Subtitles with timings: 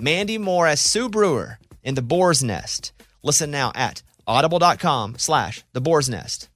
[0.00, 2.92] Mandy Moore as Sue Brewer in The Boar's Nest.
[3.22, 6.48] Listen now at audible.com slash The Boar's Nest.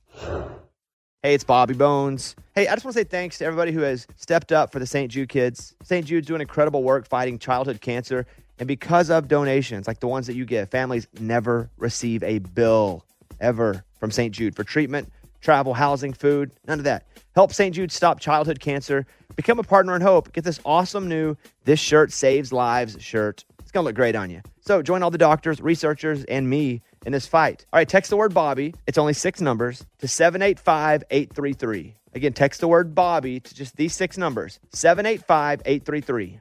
[1.23, 2.37] Hey, it's Bobby Bones.
[2.55, 4.87] Hey, I just want to say thanks to everybody who has stepped up for the
[4.87, 5.11] St.
[5.11, 5.75] Jude kids.
[5.83, 6.07] St.
[6.07, 8.27] Jude's doing incredible work fighting childhood cancer.
[8.59, 13.05] And because of donations like the ones that you give, families never receive a bill
[13.41, 14.35] ever from St.
[14.35, 15.11] Jude for treatment,
[15.45, 17.07] travel, housing, food, none of that.
[17.35, 17.75] Help St.
[17.75, 19.07] Jude stop childhood cancer.
[19.37, 20.33] Become a partner in hope.
[20.33, 23.45] Get this awesome new This Shirt Saves Lives shirt.
[23.61, 24.41] It's going to look great on you.
[24.61, 27.67] So join all the doctors, researchers, and me in this fight.
[27.73, 28.75] All right, text the word Bobby.
[28.87, 31.95] It's only six numbers to 785 833.
[32.15, 36.41] Again, text the word Bobby to just these six numbers 785 833.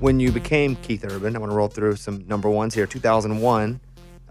[0.00, 1.36] When you became Keith Urban.
[1.36, 2.86] I want to roll through some number ones here.
[2.86, 3.80] 2001,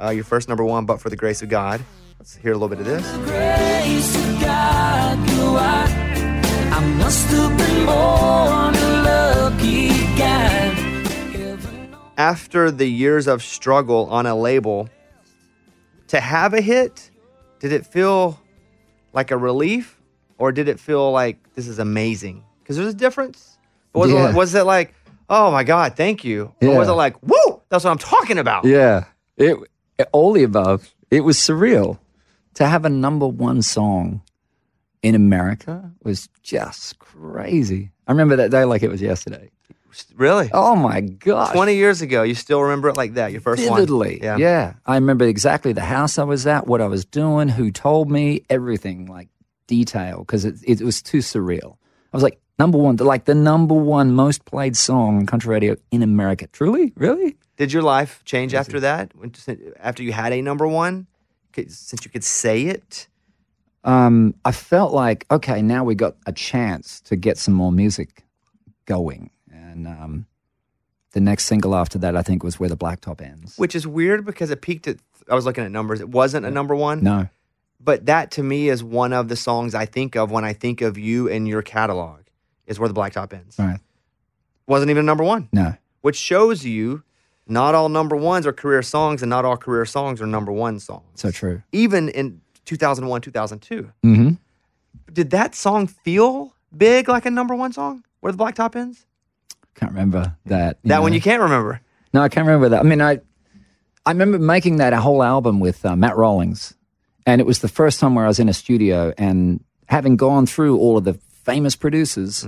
[0.01, 1.81] uh, your first number one, but for the grace of God.
[2.17, 3.07] Let's hear a little bit of this.
[3.25, 5.87] grace of God, you are.
[6.75, 10.75] I must have been born a lucky guy.
[12.17, 14.89] After the years of struggle on a label,
[16.07, 17.09] to have a hit,
[17.59, 18.37] did it feel
[19.13, 20.01] like a relief
[20.37, 22.43] or did it feel like this is amazing?
[22.61, 23.57] Because there's a difference.
[23.93, 24.29] But was, Yeah.
[24.29, 24.93] it, was it like,
[25.29, 26.53] oh my God, thank you?
[26.61, 28.65] Or was it like, woo, that's what I'm talking about?
[28.65, 29.05] Yeah.
[29.37, 29.57] It,
[30.11, 30.93] all the above.
[31.11, 31.99] It was surreal.
[32.55, 34.21] To have a number one song
[35.01, 37.91] in America was just crazy.
[38.07, 39.49] I remember that day like it was yesterday.
[40.15, 40.49] Really?
[40.53, 41.53] Oh my gosh.
[41.53, 44.19] 20 years ago, you still remember it like that, your first Vividly.
[44.21, 44.39] one?
[44.39, 44.73] Yeah.
[44.85, 48.43] I remember exactly the house I was at, what I was doing, who told me,
[48.49, 49.29] everything like
[49.67, 51.77] detail because it, it was too surreal.
[52.11, 55.75] I was like, number one, like the number one most played song on country radio
[55.91, 56.47] in America.
[56.47, 56.93] Truly?
[56.95, 57.37] Really?
[57.57, 59.11] Did your life change after that?
[59.79, 61.07] After you had a number one?
[61.55, 63.07] Since you could say it?
[63.83, 68.23] um, I felt like, okay, now we got a chance to get some more music
[68.85, 69.29] going.
[69.51, 70.25] And um,
[71.13, 73.57] the next single after that, I think, was Where the Blacktop Ends.
[73.57, 74.97] Which is weird because it peaked at,
[75.29, 76.01] I was looking at numbers.
[76.01, 77.03] It wasn't a number one.
[77.03, 77.29] No.
[77.79, 80.81] But that to me is one of the songs I think of when I think
[80.81, 82.18] of you and your catalog,
[82.69, 83.57] is Where the Blacktop Ends.
[83.59, 83.79] Right.
[84.67, 85.49] Wasn't even a number one.
[85.51, 85.75] No.
[86.01, 87.03] Which shows you
[87.47, 90.79] not all number ones are career songs and not all career songs are number one
[90.79, 91.03] songs.
[91.15, 91.63] So true.
[91.73, 93.91] Even in 2001, 2002.
[94.05, 94.29] Mm-hmm.
[95.11, 98.03] Did that song feel big like a number one song?
[98.19, 99.05] Where the Blacktop Ends?
[99.75, 100.77] Can't remember that.
[100.83, 101.81] That one you can't remember.
[102.13, 102.81] No, I can't remember that.
[102.81, 103.19] I mean, I
[104.05, 106.75] I remember making that a whole album with uh, Matt Rollings,
[107.25, 110.45] and it was the first time where I was in a studio and having gone
[110.45, 111.13] through all of the
[111.49, 112.43] famous producers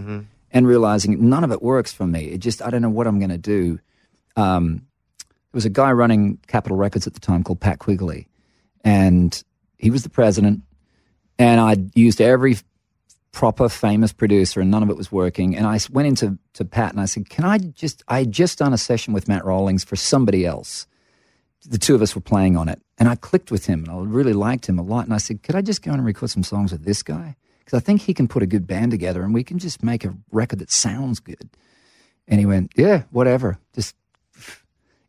[0.51, 2.25] and realizing none of it works for me.
[2.25, 3.79] It just I don't know what I'm going to do.
[4.35, 4.85] Um,
[5.19, 8.28] there was a guy running Capitol Records at the time called Pat Quigley,
[8.84, 9.44] and
[9.78, 10.62] he was the president.
[11.38, 12.57] And I used every
[13.31, 15.56] proper famous producer and none of it was working.
[15.56, 18.59] And I went into to Pat and I said, Can I just, I had just
[18.59, 20.88] done a session with Matt Rollings for somebody else.
[21.68, 22.81] The two of us were playing on it.
[22.97, 25.06] And I clicked with him and I really liked him a lot.
[25.06, 27.35] And I said, Could I just go and record some songs with this guy?
[27.64, 30.04] Because I think he can put a good band together and we can just make
[30.04, 31.50] a record that sounds good.
[32.28, 33.58] And he went, Yeah, whatever.
[33.74, 33.96] Just,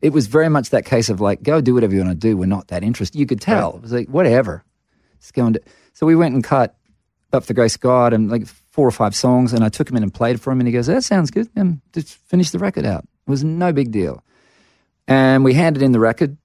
[0.01, 2.37] it was very much that case of like, go do whatever you want to do.
[2.37, 3.17] We're not that interested.
[3.17, 3.75] You could tell.
[3.75, 4.63] It was like, whatever.
[5.19, 5.61] Just go and do.
[5.93, 6.75] So we went and cut
[7.31, 9.97] up the Grace of God and like four or five songs, and I took him
[9.97, 12.59] in and played for him, and he goes, "That sounds good." And just finish the
[12.59, 13.03] record out.
[13.27, 14.23] It was no big deal.
[15.07, 16.37] And we handed in the record,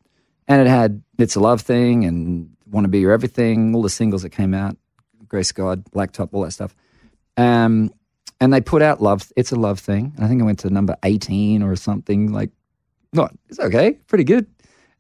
[0.47, 3.91] and it had "It's a Love Thing" and "Want to Be Your Everything," all the
[3.91, 4.77] singles that came out,
[5.29, 6.75] Grace God, Blacktop, all that stuff.
[7.37, 7.91] Um,
[8.41, 10.13] and they put out "Love." It's a love thing.
[10.17, 12.33] And I think I went to number eighteen or something.
[12.33, 12.51] Like,
[13.13, 14.47] not it's okay, pretty good.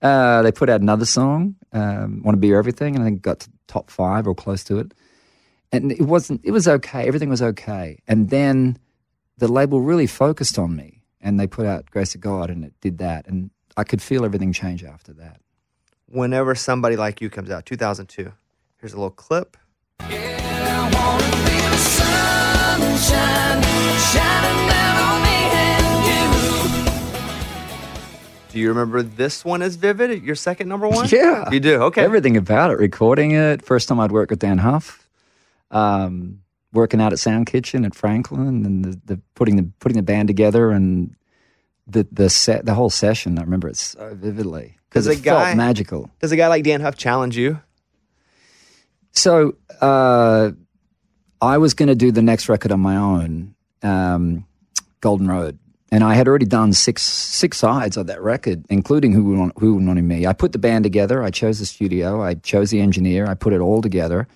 [0.00, 3.40] Uh, they put out another song, um, "Want to Be Everything," and I think got
[3.40, 4.94] to top five or close to it
[5.70, 8.78] and it wasn't it was okay everything was okay and then
[9.38, 12.74] the label really focused on me and they put out Grace of God and it
[12.80, 13.26] did that.
[13.26, 15.40] And I could feel everything change after that.
[16.06, 18.32] Whenever somebody like you comes out, 2002.
[18.78, 19.56] Here's a little clip.
[20.00, 23.62] I wanna feel the sunshine
[24.12, 28.52] shining down on me and you.
[28.52, 30.22] Do you remember this one as vivid?
[30.22, 31.08] Your second number one?
[31.12, 31.50] Yeah.
[31.50, 31.82] You do?
[31.84, 32.02] Okay.
[32.02, 33.62] Everything about it, recording it.
[33.64, 35.08] First time I'd worked with Dann Huff,
[35.70, 36.40] um,
[36.72, 40.28] working out at Sound Kitchen at Franklin, and the, the putting the putting the band
[40.28, 41.14] together and
[41.86, 43.38] the the set the whole session.
[43.38, 46.10] I remember it so vividly because it guy- felt magical.
[46.20, 47.60] Does a guy like Dann Huff challenge you?
[49.18, 50.52] So uh,
[51.42, 54.46] I was going to do the next record on my own, um,
[55.00, 55.58] Golden Road,
[55.90, 59.52] and I had already done six six sides of that record, including Who Would Want,
[59.58, 60.26] Who Would Want Me.
[60.26, 61.22] I put the band together.
[61.22, 62.22] I chose the studio.
[62.22, 63.26] I chose the engineer.
[63.26, 64.28] I put it all together.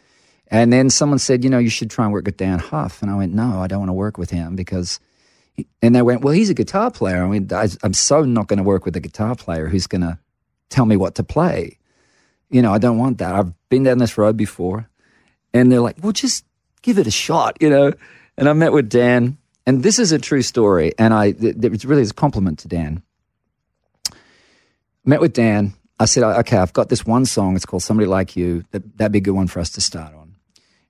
[0.48, 3.02] And then someone said, you know, you should try and work with Dann Huff.
[3.02, 4.98] And I went, no, I don't want to work with him because.
[5.80, 7.22] And they went, well, he's a guitar player.
[7.22, 10.00] I mean, I, I'm so not going to work with a guitar player who's going
[10.00, 10.18] to
[10.70, 11.78] tell me what to play.
[12.52, 13.34] You know, I don't want that.
[13.34, 14.88] I've been down this road before.
[15.54, 16.44] And they're like, well, just
[16.82, 17.92] give it a shot, you know.
[18.36, 20.92] And I met with Dan, and this is a true story.
[20.98, 23.02] And I, it, really a compliment to Dan.
[25.04, 25.72] Met with Dan.
[25.98, 27.56] I said, okay, I've got this one song.
[27.56, 28.64] It's called Somebody Like You.
[28.70, 30.36] That, that'd be a good one for us to start on.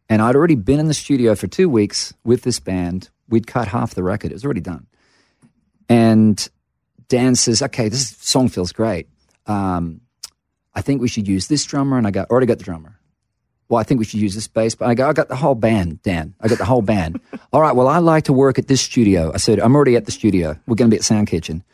[0.09, 3.09] And I'd already been in the studio for two weeks with this band.
[3.29, 4.31] We'd cut half the record.
[4.31, 4.87] It was already done.
[5.89, 6.49] And
[7.09, 9.09] Dan says, okay, this song feels great.
[9.47, 10.01] Um,
[10.75, 11.99] I think we should use this drummer.
[11.99, 12.99] And I got, already got the drummer.
[13.69, 14.75] Well, I think we should use this bass.
[14.75, 16.35] But I go, I got the whole band, Dan.
[16.41, 17.21] I got the whole band.
[17.53, 19.33] All right, well, I like to work at this studio.
[19.33, 20.57] I said, I'm already at the studio.
[20.67, 21.65] We're going to be at Sound Kitchen.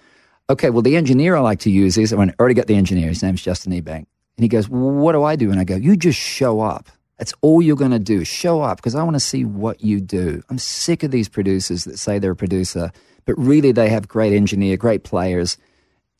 [0.50, 3.08] Okay, well, the engineer I like to use is, I went, already got the engineer.
[3.08, 4.06] His name's Justin Niebank.
[4.38, 5.50] And he goes, well, what do I do?
[5.50, 6.88] And I go, you just show up.
[7.18, 8.24] That's all you're going to do.
[8.24, 10.42] Show up because I want to see what you do.
[10.48, 12.92] I'm sick of these producers that say they're a producer,
[13.24, 15.58] but really they have great engineer, great players.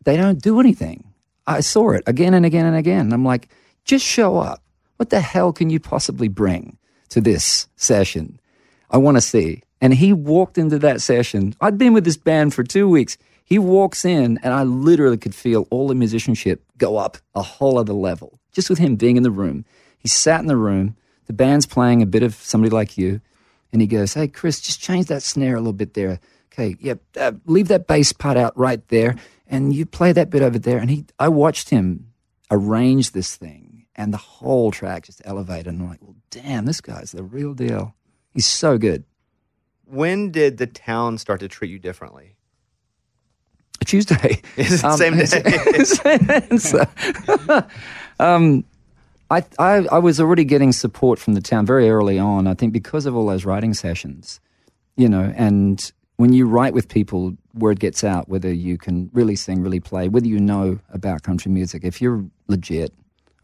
[0.04, 1.04] They don't do anything.
[1.48, 3.00] I saw it again and again and again.
[3.00, 3.48] And I'm like,
[3.84, 4.62] just show up.
[4.96, 6.76] What the hell can you possibly bring
[7.08, 8.38] to this session?
[8.90, 9.62] I want to see.
[9.80, 11.54] And he walked into that session.
[11.60, 13.16] I'd been with this band for two weeks.
[13.44, 17.78] He walks in, and I literally could feel all the musicianship go up a whole
[17.78, 19.64] other level just with him being in the room.
[19.98, 20.96] He sat in the room.
[21.26, 23.20] The band's playing a bit of somebody like you.
[23.72, 26.20] And he goes, Hey, Chris, just change that snare a little bit there.
[26.52, 29.14] Okay, yeah, uh, leave that bass part out right there.
[29.48, 30.78] And you play that bit over there.
[30.78, 32.12] And he, I watched him
[32.50, 35.68] arrange this thing, and the whole track just elevated.
[35.68, 37.94] And I'm like, Well, damn, this guy's the real deal.
[38.34, 39.04] He's so good.
[39.86, 42.36] When did the town start to treat you differently?
[43.86, 44.42] Tuesday.
[44.56, 45.84] It's the Um, same day.
[45.84, 46.86] same answer.
[48.20, 48.64] um,
[49.30, 52.46] I, I, I was already getting support from the town very early on.
[52.46, 54.40] I think because of all those writing sessions,
[54.96, 59.34] you know, and when you write with people, word gets out whether you can really
[59.36, 62.92] sing, really play, whether you know about country music, if you're legit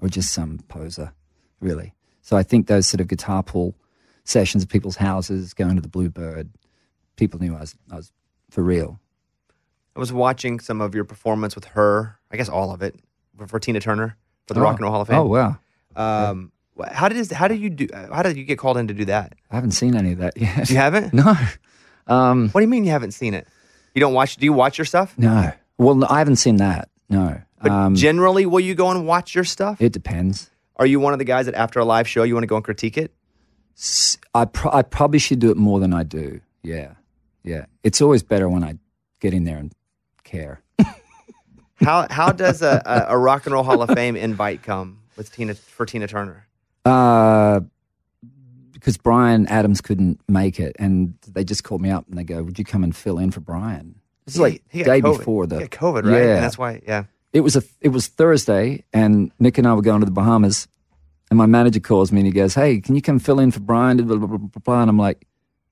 [0.01, 1.13] or just some poser,
[1.61, 1.95] really.
[2.21, 3.75] So I think those sort of guitar pull
[4.25, 6.51] sessions at people's houses, going to the Bluebird,
[7.17, 8.13] people knew I was, I was
[8.51, 8.99] for real.
[9.97, 12.97] I was watching some of your performance with her, I guess all of it,
[13.47, 14.17] for, Tina Turner
[14.49, 14.65] for the Oh.
[14.65, 15.19] Rock and Roll Hall of Fame.
[15.19, 15.57] Oh, wow.
[15.97, 17.87] Um, wh- how did how did you do?
[17.93, 19.37] How did you get called in to do that?
[19.51, 20.69] I haven't seen any of that yet.
[20.71, 21.13] You haven't?
[21.15, 21.37] No.
[22.07, 23.47] Um, What do you mean you haven't seen it?
[23.95, 24.37] You don't watch?
[24.37, 25.15] Do you watch your stuff?
[25.19, 25.53] no.
[25.79, 26.89] Well, no, I haven't seen that.
[27.09, 27.41] No.
[27.61, 29.81] But Um, generally, will you go and watch your stuff?
[29.81, 30.51] it depends.
[30.77, 32.57] Are you one of the guys that after a live show you want to go
[32.57, 33.13] and critique it?
[34.35, 36.41] I, pro- I probably should do it more than I do.
[36.63, 36.93] Yeah.
[37.43, 37.67] Yeah.
[37.83, 38.75] It's always better when I
[39.21, 39.73] get in there and
[40.23, 40.63] care.
[41.81, 45.33] How how does a, a, a Rock and Roll Hall of Fame invite come with
[45.33, 46.47] Tina for Tina Turner?
[46.85, 47.61] Uh,
[48.85, 52.43] because Bryan Adams couldn't make it, and they just called me up and they go,
[52.43, 53.95] "Would you come and fill in for Bryan?"
[54.27, 55.03] Is like day COVID.
[55.19, 56.13] before the COVID, right?
[56.13, 56.83] Yeah, And that's why.
[56.87, 57.05] Yeah.
[57.33, 60.69] it was a it was Thursday, and Nick and I were going to the Bahamas,
[61.31, 63.61] and my manager calls me and he goes, "Hey, can you come fill in for
[63.61, 64.81] Bryan?" Blah, blah, blah, blah, blah.
[64.83, 65.27] And I'm like,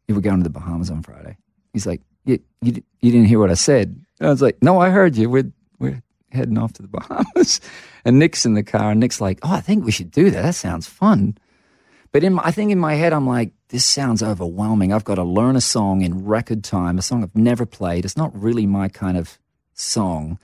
[0.09, 1.37] "Yeah, we're going to the Bahamas on Friday."
[1.75, 3.88] He's like, "You you, you didn't hear what I said?"
[4.21, 5.28] And I was like, "No, I heard you.
[5.28, 7.61] We're we're heading off to the Bahamas."
[8.04, 10.42] And Nick's in the car, and Nick's like, "Oh, I think we should do that.
[10.42, 11.38] That sounds fun."
[12.12, 14.92] But in my, I think in my head, I'm like, this sounds overwhelming.
[14.92, 18.04] I've got to learn a song in record time, a song I've never played.
[18.04, 19.38] It's not really my kind of
[19.73, 20.38] song.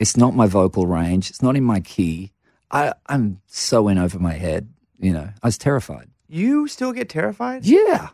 [0.00, 1.30] It's not my vocal range.
[1.30, 2.32] It's not in my key.
[2.70, 4.68] I, I'm so in over my head.
[4.98, 6.08] You know, I was terrified.
[6.28, 7.64] You still get terrified?
[7.64, 8.08] Yeah.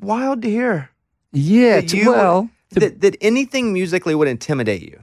[0.00, 0.90] Wild to hear.
[1.32, 1.80] Yeah.
[1.82, 5.00] That To, you- well, to, that, that anything musically would intimidate you.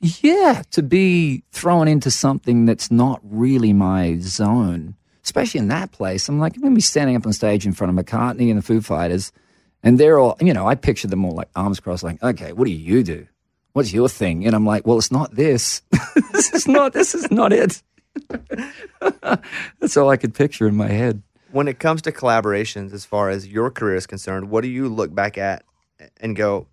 [0.00, 6.28] yeah, to be thrown into something that's not really my zone, especially in that place.
[6.28, 8.58] I'm like, I'm going to be standing up on stage in front of McCartney and
[8.58, 9.32] the Foo Fighters,
[9.82, 12.66] And they're all, you know, I picture them all like arms crossed, like, okay, what
[12.66, 13.26] do you do?
[13.72, 14.46] What's your thing?
[14.46, 15.82] And I'm like, well, it's not this.
[16.32, 16.92] this is not.
[16.92, 17.82] This is not it.
[19.80, 21.22] That's all I could picture in my head.
[21.50, 24.88] When it comes to collaborations, as far as your career is concerned, what do you
[24.88, 25.64] look back at
[26.20, 26.68] and go,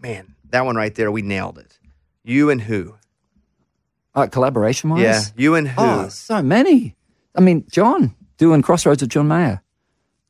[0.00, 1.78] man, that one right there, we nailed it?
[2.24, 2.96] You and who?
[4.14, 5.02] Uh, collaboration wise?
[5.02, 5.80] Yeah, you and who?
[5.82, 6.96] Oh, so many.
[7.34, 9.62] I mean, John doing Crossroads with John Mayer.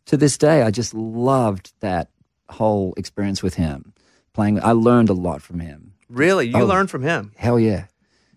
[0.06, 2.10] To this day, I just loved that
[2.48, 3.92] whole experience with him.
[4.32, 5.88] Playing, I learned a lot from him.
[6.08, 6.46] really?
[6.48, 6.66] You Oh.
[6.66, 7.32] learned from him.
[7.36, 7.84] Hell yeah,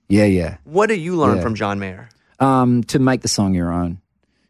[0.07, 0.57] yeah, yeah.
[0.63, 1.43] What do you learn Yeah.
[1.43, 2.07] from John Mayer?
[2.39, 3.99] Um, to make the song your own,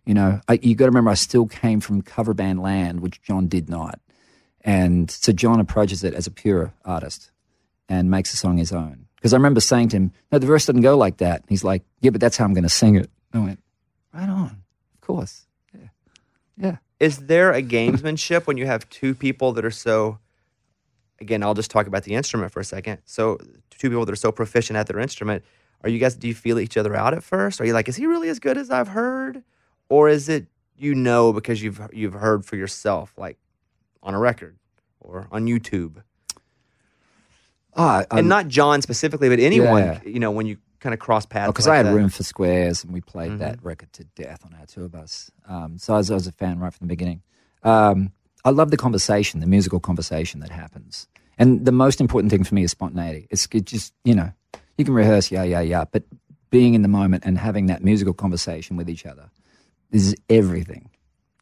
[0.05, 3.22] you know, I, you got to remember, I still came from cover band land, which
[3.24, 4.00] John did not,
[4.62, 7.31] and so John approaches it as a pure artist
[7.89, 9.05] and makes the song his own.
[9.15, 11.84] Because I remember saying to him, "No, the verse doesn't go like that." He's like,
[12.01, 13.60] "Yeah, but that's how I'm going to sing it." I went,
[14.15, 15.88] "Right on, of course, yeah,
[16.57, 20.19] yeah." Is there a gamesmanship when you have two people that are so?
[21.19, 23.00] Again, I'll just talk about the instrument for a second.
[23.05, 23.38] So,
[23.69, 25.43] two people that are so proficient at their instrument,
[25.84, 26.15] are you guys?
[26.15, 27.62] Do you feel each other out at first?
[27.62, 29.43] Are you like, is he really as good as I've heard,
[29.89, 33.38] or is it you know because you've you've heard for yourself, like
[34.01, 34.57] on a record
[35.00, 36.03] or on YouTube,
[37.75, 39.84] Ah, and not John specifically, but anyone.
[39.84, 40.00] Yeah.
[40.05, 41.51] You know, when you kind of cross paths.
[41.51, 41.89] because like I had that.
[41.89, 41.97] Mm-hmm.
[41.97, 45.31] room for squares and we played that record to death on our tour bus.
[45.47, 47.23] Um, so I was, I was a fan right from the beginning.
[47.63, 48.11] Um,
[48.43, 51.07] I love the conversation, the musical conversation that happens.
[51.37, 53.27] And the most important thing for me is spontaneity.
[53.31, 54.31] It's it just, you know,
[54.77, 56.03] you can rehearse, yeah, yeah, yeah, but
[56.51, 59.31] being in the moment and having that musical conversation with each other
[59.95, 60.89] this is everything.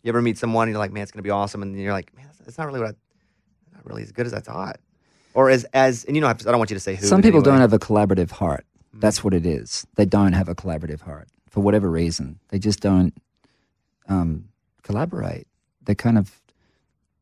[0.04, 1.94] You ever meet someone and you're like, man, it's gonna be awesome, and then you're
[1.94, 4.80] like, man, it's not really what I, not really as good as I thought,
[5.34, 7.08] or as as and you know, I don't want you to say who.
[7.08, 7.54] Some people any way.
[7.54, 8.66] don't have a collaborative heart.
[8.94, 9.86] That's what it is.
[9.96, 12.40] They don't have a collaborative heart for whatever reason.
[12.50, 13.14] They just don't
[14.08, 14.50] um,
[14.84, 15.48] collaborate.
[15.84, 16.40] They kind of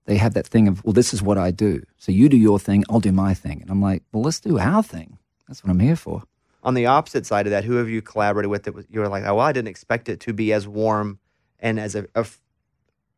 [0.06, 1.84] they have that thing of well, this is what I do.
[1.98, 4.60] So you do your thing, I'll do my thing, and I'm like, well, let's do
[4.60, 5.18] our thing.
[5.48, 6.24] That's what I'm here for.
[6.64, 9.08] On the opposite side of that, who have you collaborated with that was, you were
[9.08, 11.20] like, oh, well, I didn't expect it to be as warm
[11.60, 12.26] and as a, a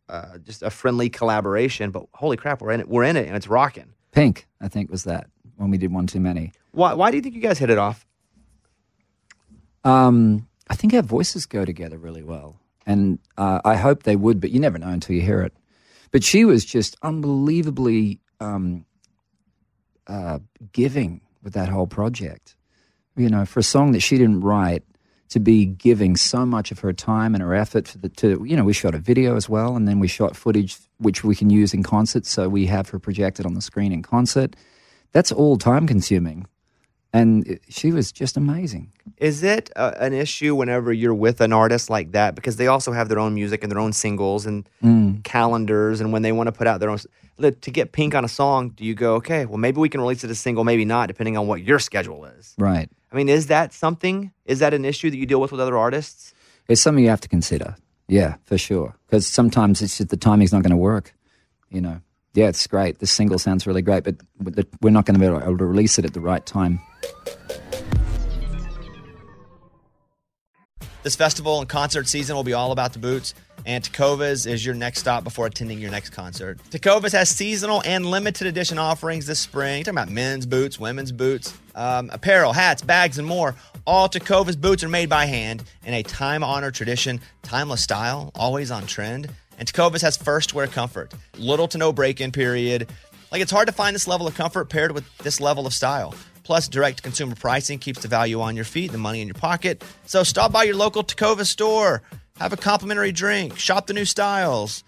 [0.10, 3.36] uh, just a friendly collaboration, but holy crap, we're in it, we're in it, and
[3.36, 3.94] it's rocking.
[4.12, 6.52] Pink, I think, was that when we did one too many.
[6.72, 8.06] Why why do you think you guys hit it off?
[9.84, 14.40] Um, I think our voices go together really well, and uh, I hope they would,
[14.40, 15.54] but you never know until you hear it.
[16.12, 18.86] But she was just unbelievably um,
[20.08, 20.40] uh,
[20.72, 22.56] giving with that whole project.
[23.16, 24.84] You know, for a song that she didn't write,
[25.34, 28.56] to be giving so much of her time and her effort for the to you
[28.56, 31.50] know we shot a video as well, and then we shot footage which we can
[31.50, 34.56] use in concert, so we have her projected on the screen in concert.
[35.12, 36.46] That's all time consuming,
[37.14, 38.92] and it- she was just amazing.
[39.18, 42.92] Is it uh, an issue whenever you're with an artist like that because they also
[42.92, 44.68] have their own music and their own singles and
[45.24, 47.00] calendars and when they want to put out their own
[47.40, 50.24] to get pink on a song do you go okay well maybe we can release
[50.24, 52.90] it as a single maybe not depending on what your schedule is Right.
[53.12, 55.78] i mean is that something is that an issue that you deal with with other
[55.78, 56.34] artists
[56.68, 57.76] It's something you have to consider.
[58.08, 58.96] Yeah, for sure.
[59.08, 61.14] Because sometimes it's just the timing's not going to work.
[61.70, 61.98] You know.
[62.34, 63.00] Yeah, it's great.
[63.00, 64.16] The single sounds really great, but
[64.82, 66.80] we're not going to be able to release it at the right time.
[71.04, 73.34] this festival and concert season will be all about the boots
[73.66, 76.60] and Tecovas is your next stop before attending your next concert.
[76.70, 79.78] Tecovas has seasonal and limited edition offerings this spring.
[79.78, 83.56] You're talking about men's boots, women's boots, um, apparel, hats, bags, and more.
[83.86, 88.86] All Tecovas boots are made by hand in a time-honored tradition, timeless style, always on
[88.86, 89.30] trend.
[89.60, 92.90] And Tecovas has first wear comfort, little to no break-in period.
[93.32, 96.14] Like it's hard to find this level of comfort paired with this level of style.
[96.44, 99.84] Plus, direct consumer pricing keeps the value on your feet, the money in your pocket.
[100.06, 102.02] So stop by your local Tecovas store,
[102.38, 104.84] have a complimentary drink, shop the new styles.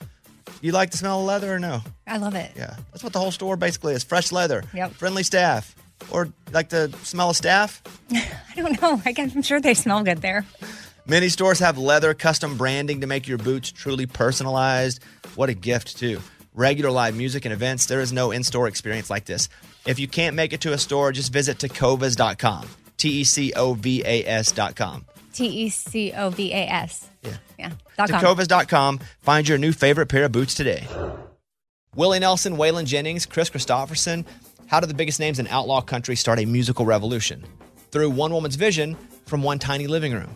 [0.62, 1.82] You like the smell of leather or no?
[2.06, 2.52] I love it.
[2.56, 4.92] Yeah, that's what the whole store basically is fresh leather, Yep.
[4.94, 5.76] friendly staff.
[6.12, 7.82] Or like the smell of staff?
[8.12, 9.02] I don't know.
[9.06, 10.46] I guess, I'm sure they smell good there.
[11.08, 15.04] Many stores have leather custom branding to make your boots truly personalized.
[15.36, 16.20] What a gift, too.
[16.56, 19.48] Regular live music and events, there is no in store experience like this.
[19.86, 22.68] If you can't make it to a store, just visit tecovas.com.
[22.98, 25.06] T E C O V A S.com.
[25.32, 27.08] T E C O V A S.
[27.22, 27.34] Yeah.
[27.60, 27.72] Yeah.
[27.98, 28.22] Dot com.
[28.22, 29.00] Tecovas.com.
[29.22, 30.88] Find your new favorite pair of boots today.
[31.96, 34.26] Willie Nelson, Waylon Jennings, Kris Kristofferson.
[34.68, 37.46] How did the biggest names in outlaw country start a musical revolution?
[37.92, 38.98] Through one woman's vision
[39.28, 40.36] from one tiny living room.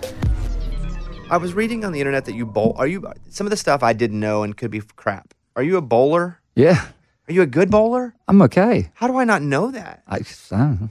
[1.31, 2.75] I was reading on the internet that you bowl.
[2.77, 5.33] Are you some of the stuff I didn't know and could be crap?
[5.55, 6.41] Are you a bowler?
[6.55, 6.87] Yeah,
[7.29, 8.13] Are you a good bowler?
[8.27, 8.91] I'm okay.
[8.95, 10.03] How do I not know that?
[10.09, 10.19] I, I
[10.51, 10.89] don't know.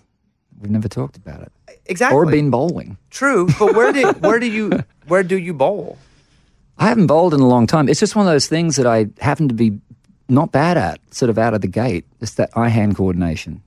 [0.59, 1.52] We've never talked about it.
[1.85, 2.16] Exactly.
[2.16, 2.97] Or been bowling.
[3.11, 5.99] True, but where did where do you where do you bowl?
[6.78, 7.90] I haven't bowled in a long time.
[7.90, 9.78] It's just one of those things that I happen to be
[10.30, 12.06] not bad at, sort of out of the gate.
[12.23, 13.62] It's that eye hand coordination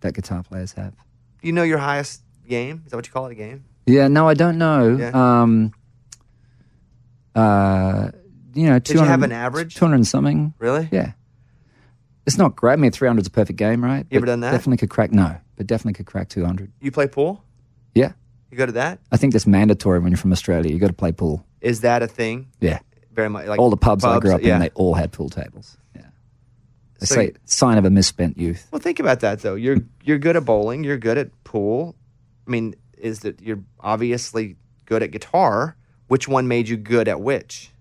[0.00, 0.92] that guitar players have.
[1.40, 2.82] Do you know your highest game?
[2.84, 3.32] Is that what you call it?
[3.32, 3.64] A game?
[3.86, 4.96] Yeah, no, I don't know.
[4.96, 5.10] Yeah.
[5.14, 5.72] Um,
[7.34, 8.10] uh,
[8.54, 9.74] you know, Did you 200 have an average?
[9.74, 10.54] 200 and something.
[10.58, 10.88] Really?
[10.92, 11.12] Yeah.
[12.26, 12.74] It's not great.
[12.74, 14.06] I mean, 300 is a perfect game, right?
[14.10, 14.52] You ever But done that?
[14.52, 16.72] Definitely could crack, no, but definitely could crack 200.
[16.80, 17.44] You play pool?
[17.94, 18.12] Yeah.
[18.50, 19.00] You go to that?
[19.12, 20.72] I think that's mandatory when you're from Australia.
[20.72, 21.44] You got to play pool.
[21.60, 22.48] Is that a thing?
[22.60, 22.78] Yeah.
[23.12, 24.54] Very much like all the pubs, I grew up yeah.
[24.54, 25.76] in, they all had pool tables.
[25.94, 26.02] Yeah.
[27.00, 28.68] They So- say sign of a misspent youth.
[28.70, 29.54] Well, think about that though.
[29.54, 30.82] You're you're good at bowling.
[30.84, 31.94] You're good at pool.
[32.46, 35.76] I mean, is that you're obviously good at guitar?
[36.14, 37.72] Which one made you good at which?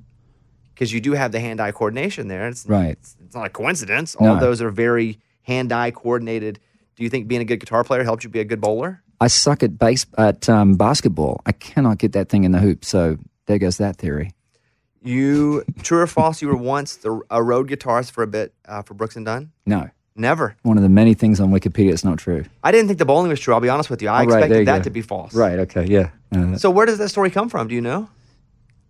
[0.74, 2.48] Because you do have the hand-eye coordination there.
[2.48, 2.93] It's, Right.
[2.93, 4.15] It's, it's not a coincidence.
[4.15, 4.39] All No.
[4.39, 6.58] those are very hand-eye coordinated.
[6.96, 9.04] Do you think being a good guitar player helped you be a good bowler?
[9.22, 11.41] I suck at base at um, basketball.
[11.46, 12.84] I cannot get that thing in the hoop.
[12.84, 14.32] So there goes that theory.
[15.04, 16.41] You true or false?
[16.41, 19.52] You were once the, a road guitarist for a bit uh, for Brooks and Dunn.
[19.67, 19.91] No.
[20.15, 20.56] Never.
[20.63, 22.46] One of the many things on Wikipedia that's not true.
[22.63, 23.54] I didn't think the bowling was true.
[23.54, 24.10] I'll be honest with you.
[24.10, 24.84] I Oh, right, expected you that go.
[24.86, 25.34] to be false.
[25.36, 25.60] Right.
[25.60, 25.86] Okay.
[25.86, 26.10] Yeah.
[26.36, 27.67] Uh, So where does that story come from?
[27.67, 28.10] Do you know?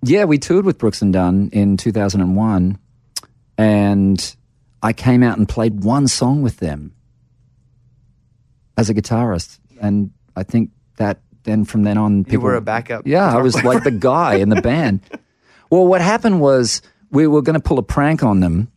[0.03, 2.77] Yeah, we toured with Brooks and Dunn in 2001,
[3.57, 4.35] and
[4.81, 6.93] I came out and played one song with them
[8.77, 12.61] as a guitarist, and I think that then from then on, people, you were a
[12.61, 13.05] backup.
[13.05, 13.75] Yeah, I was player.
[13.75, 15.01] like the guy in the band.
[15.69, 18.71] Well, what happened was we were going to pull a prank on them,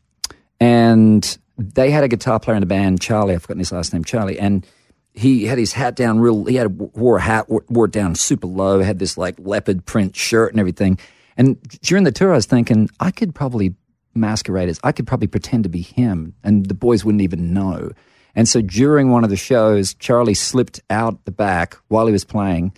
[0.60, 3.34] and they had a guitar player in the band, Charlie.
[3.34, 4.66] I've forgotten his last name, Charlie, and
[5.14, 6.44] he had his hat down real.
[6.44, 8.80] He had wore a hat, wore, wore it down super low.
[8.80, 10.98] Had this like leopard print shirt and everything.
[11.37, 13.75] And during the tour, I was thinking I could probably
[14.14, 17.90] masquerade as I could probably pretend to be him, and the boys wouldn't even know.
[18.35, 22.25] And so during one of the shows, Charlie slipped out the back while he was
[22.25, 22.75] playing.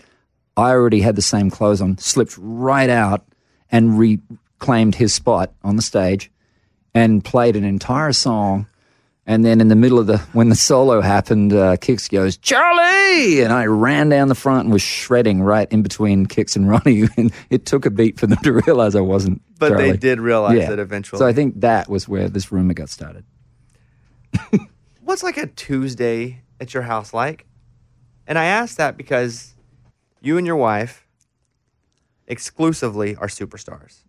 [0.57, 3.27] I already had the same clothes on, slipped right out
[3.71, 6.31] and reclaimed his spot on the stage
[6.95, 8.68] and played an entire song.
[9.29, 13.43] And then in the middle of the, when the solo happened, uh, Kix goes, Charlie!
[13.43, 17.09] And I ran down the front and was shredding right in between Kix and Ronnie.
[17.19, 19.43] And it took a beat for them to realize I wasn't.
[19.59, 20.73] But they did realize Yeah.
[20.73, 21.19] it eventually.
[21.19, 23.25] So I think that was where this rumor got started.
[25.03, 27.45] What's like a Tuesday at your house like?
[28.27, 29.55] And I ask that because
[30.23, 31.07] you and your wife
[32.27, 34.05] exclusively are superstars.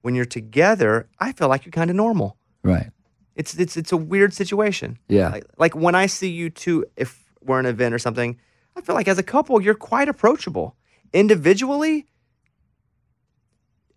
[0.00, 2.36] When you're together, I feel like you're kind of normal.
[2.64, 2.90] Right.
[3.34, 4.98] It's it's it's a weird situation.
[5.08, 5.28] Yeah.
[5.28, 8.38] Like, like when I see you two, if we're in an event or something,
[8.76, 10.76] I feel like as a couple, you're quite approachable.
[11.12, 12.06] Individually,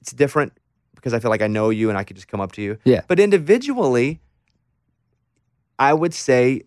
[0.02, 0.54] it's different
[0.96, 2.78] because I feel like I know you and I could just come up to you.
[2.84, 3.02] Yeah.
[3.08, 4.22] But individually,
[5.78, 6.64] I would say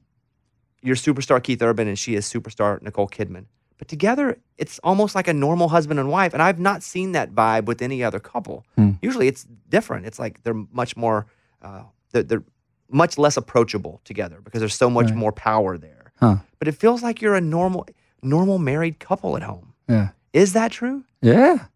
[0.82, 3.46] you're superstar Keith Urban and she is superstar Nicole Kidman.
[3.78, 6.34] But together, it's almost like a normal husband and wife.
[6.34, 8.64] And I've not seen that vibe with any other couple.
[8.74, 8.92] Hmm.
[9.02, 10.06] Usually it's different.
[10.06, 11.26] It's like they're much more,
[11.62, 12.44] uh, they're, they're
[12.90, 16.12] much less approachable together because there's so much more power there.
[16.20, 16.36] Huh.
[16.58, 17.86] But it feels like you're a normal
[18.22, 19.74] normal married couple at home.
[19.88, 20.08] Yeah.
[20.32, 21.04] Is that true?
[21.22, 21.66] Yeah.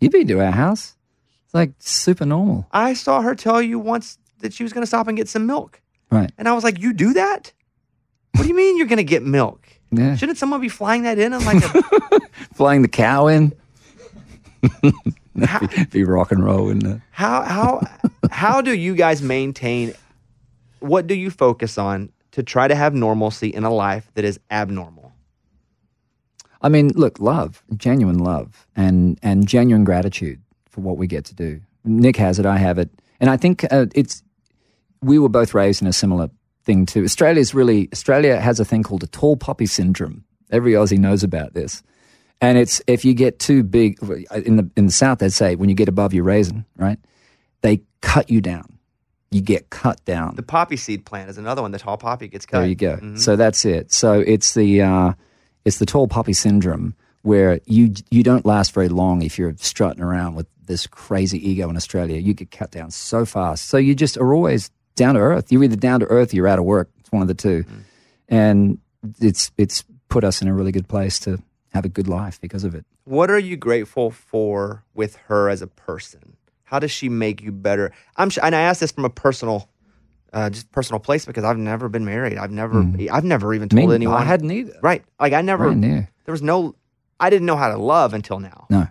[0.00, 0.96] You've been to our house.
[1.44, 2.66] It's like super normal.
[2.72, 5.46] I saw her tell you once that she was going to stop and get some
[5.46, 5.80] milk.
[6.10, 6.30] Right.
[6.36, 7.52] And I was like, "You do that?
[8.34, 9.66] What do you mean you're going to get milk?
[9.90, 10.16] Yeah.
[10.16, 12.20] Shouldn't someone be flying that in on like a
[12.54, 13.52] Flying the cow in.
[15.90, 17.00] be rock and roll, wouldn't it?
[17.10, 17.86] how how
[18.30, 19.92] how do you guys maintain
[20.82, 24.40] what do you focus on to try to have normalcy in a life that is
[24.50, 25.12] abnormal?
[26.62, 31.34] I mean, look, love, genuine love, and and genuine gratitude for what we get to
[31.34, 31.60] do.
[31.84, 32.90] Nick has it, I have it,
[33.20, 34.22] and I think uh, it's.
[35.00, 36.30] We were both raised in a similar
[36.64, 37.02] thing too.
[37.02, 40.24] Australia's really Australia has a thing called a tall poppy syndrome.
[40.52, 41.82] Every Aussie knows about this,
[42.40, 43.98] and it's if you get too big
[44.32, 46.98] in the in the south, they'd say when you get above your raisin, right?
[47.62, 48.71] They cut you down.
[49.32, 50.36] You get cut down.
[50.36, 51.70] The poppy seed plant is another one.
[51.70, 52.58] The tall poppy gets cut.
[52.58, 53.16] There you go.
[53.16, 53.92] So that's it.
[53.92, 55.12] So it's the uh,
[55.64, 60.02] it's the tall poppy syndrome where you you don't last very long if you're strutting
[60.02, 62.18] around with this crazy ego in Australia.
[62.18, 63.68] You get cut down so fast.
[63.68, 65.50] So you just are always down to earth.
[65.50, 66.90] You're either down to earth or you're out of work.
[67.00, 67.64] It's one of the two.
[68.28, 68.78] And
[69.20, 71.42] it's it's put us in a really good place to
[71.72, 72.84] have a good life because of it.
[73.04, 76.36] What are you grateful for with her as a person?
[76.72, 77.92] How does she make you better?
[78.16, 79.68] I'm sh- and I ask this from a personal,
[80.32, 82.38] uh, just personal place because I've never been married.
[82.38, 82.80] I've never,
[83.12, 84.16] I've never even told mean, anyone.
[84.16, 84.72] I hadn't either.
[84.82, 85.68] right, like I never.
[85.68, 86.06] Right, yeah.
[86.24, 86.74] There was no.
[87.20, 88.66] I didn't know how to love until now.
[88.70, 88.88] No.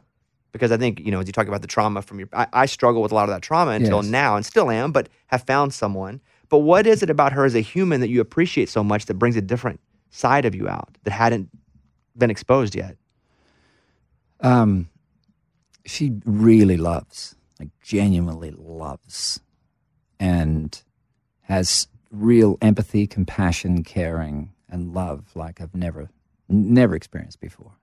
[0.51, 2.65] because I think you know as you talk about the trauma from your, I, I
[2.67, 4.11] struggle with a lot of that trauma until Yes.
[4.11, 6.21] now and still am, but have found someone.
[6.49, 9.15] But what is it about her as a human that you appreciate so much that
[9.15, 9.79] brings a different
[10.11, 11.49] side of you out that hadn't
[12.15, 12.95] been exposed yet?
[14.41, 14.87] Um,
[15.85, 19.39] she really loves, like genuinely loves,
[20.19, 20.81] and
[21.41, 26.09] has real empathy, compassion, caring, and love like I've never,
[26.49, 27.73] never experienced before.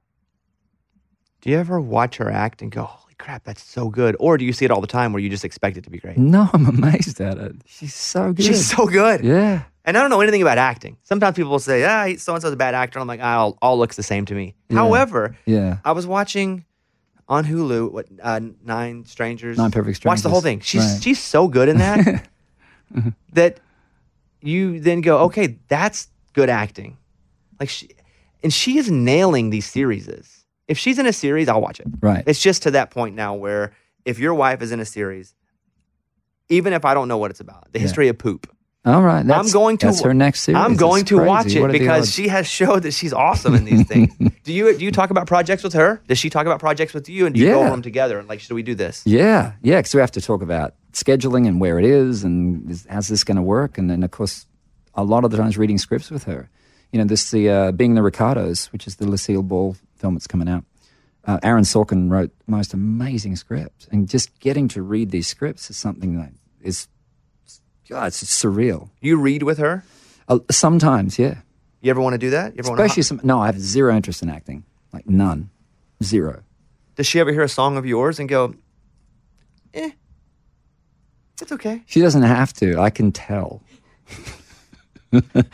[1.41, 4.45] Do you ever watch her act and go, "Holy crap, that's so good," or do
[4.45, 6.19] you see it all the time where you just expect it to be great?
[6.19, 7.55] No, I'm amazed at it.
[7.67, 8.45] She's so good.
[8.45, 9.25] She's so good.
[9.25, 9.62] yeah.
[9.85, 10.99] And I don't know anything about acting.
[11.05, 13.59] Sometimes people will say, "Ah, so and so's a bad actor." I'm like, "Ah, all,
[13.62, 14.79] all looks the same to me." Yeah.
[14.79, 15.79] However, Yeah.
[15.85, 16.64] I was watching
[17.29, 19.59] on Hulu what uh, Nine Strangers.
[19.59, 20.19] Nine Perfect Strangers.
[20.19, 20.61] Watch the whole thing.
[20.61, 21.03] She's Right.
[21.03, 22.29] she's so good in that
[23.33, 23.61] that
[24.41, 26.97] you then go, okay, that's good acting.
[27.61, 27.88] Like she,
[28.43, 30.09] and she is nailing these series.
[30.69, 31.87] If she's in a series, I'll watch it.
[32.01, 32.23] Right.
[32.27, 33.73] It's just to that point now where
[34.05, 35.35] if your wife is in a series,
[36.49, 38.47] even if I don't know what it's about, the history of poop,
[38.88, 39.24] All right.
[39.27, 39.87] That's, I'm going to.
[39.87, 40.59] That's her next series.
[40.61, 41.29] I'm going It's to crazy.
[41.29, 44.14] watch it What are the because she has showed that she's awesome in these things.
[44.44, 46.01] do you do you talk about projects with her?
[46.09, 47.27] Does she talk about projects with you?
[47.27, 47.61] And do you go Yeah.
[47.66, 48.18] over them together?
[48.18, 49.03] And like, should we do this?
[49.05, 52.87] Yeah, yeah, because we have to talk about scheduling and where it is and is,
[52.88, 53.77] how's this going to work.
[53.79, 54.46] And then, of course,
[54.94, 56.48] a lot of the times reading scripts with her.
[56.90, 60.27] You know, this the uh, Being the Ricardos, which is the Lucille Ball film that's
[60.27, 60.64] coming out.
[61.27, 65.68] Uh, Aaron Sorkin wrote the most amazing script, and just getting to read these scripts
[65.68, 66.88] is something that is,
[67.88, 68.90] God, it's surreal.
[69.01, 69.85] You read with her.
[70.29, 71.37] Uh, sometimes, yeah,
[71.81, 72.55] You ever want to do that?
[72.55, 73.20] You ever want especially to, some.
[73.22, 75.51] No, I have zero interest in acting, like none,
[76.03, 76.42] zero.
[76.96, 78.55] Does she ever hear a song of yours and go,
[79.72, 79.90] "Eh,
[81.40, 81.83] it's okay"?
[81.87, 82.79] She doesn't have to.
[82.79, 83.62] I can tell.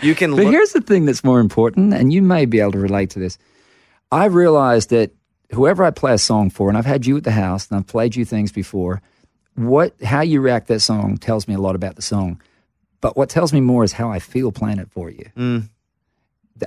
[0.03, 0.33] You can.
[0.37, 3.21] But here's the thing that's more important, and you may be able to relate to
[3.21, 3.39] this.
[4.11, 5.13] I've realized that
[5.53, 7.87] whoever I play a song for, and I've had you at the house, and I've
[7.87, 9.03] played you things before,
[9.55, 12.41] what how you react that song tells me a lot about the song.
[13.01, 15.27] But what tells me more is how I feel playing it for you.
[15.37, 15.69] Mm.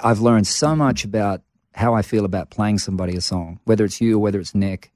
[0.04, 1.42] I've learned so much about
[1.74, 4.92] how I feel about playing somebody a song, whether it's you or whether it's Nick.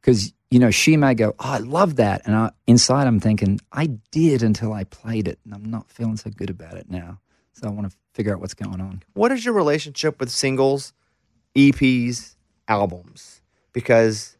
[0.00, 2.22] Because, you know, she may go, Oh, I love that.
[2.24, 6.16] And I, inside I'm thinking, I did until I played it, and I'm not feeling
[6.16, 7.20] so good about it now.
[7.52, 9.02] So I want to figure out what's going on.
[9.12, 10.94] what is your relationship with singles,
[11.54, 13.42] EPs, albums?
[13.74, 14.37] Because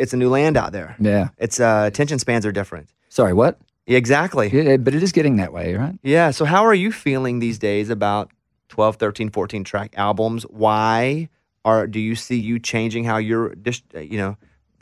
[0.00, 0.96] it's a new land out there.
[0.98, 1.28] Yeah.
[1.38, 2.88] It's uh, attention spans are different.
[3.08, 3.58] Sorry, what?
[3.86, 4.48] Exactly.
[4.48, 5.98] Yeah, but it is getting that way, right?
[6.02, 6.30] Yeah.
[6.30, 8.30] So, how are you feeling these days about
[8.68, 10.44] 12, 13, 14 track albums?
[10.44, 11.28] Why
[11.64, 14.36] are do you see you changing how you're, dis- uh, you know,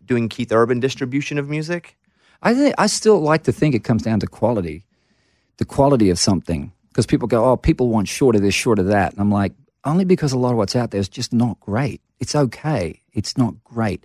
[0.04, 1.96] doing Keith Urban distribution of music?
[2.42, 4.84] I think I still like to think it comes down to quality,
[5.56, 6.72] the quality of something.
[6.88, 9.52] Because people go, oh, people want short of this, short of that, and I'm like,
[9.84, 12.00] only because a lot of what's out there is just not great.
[12.18, 13.02] It's okay.
[13.12, 14.04] It's not great,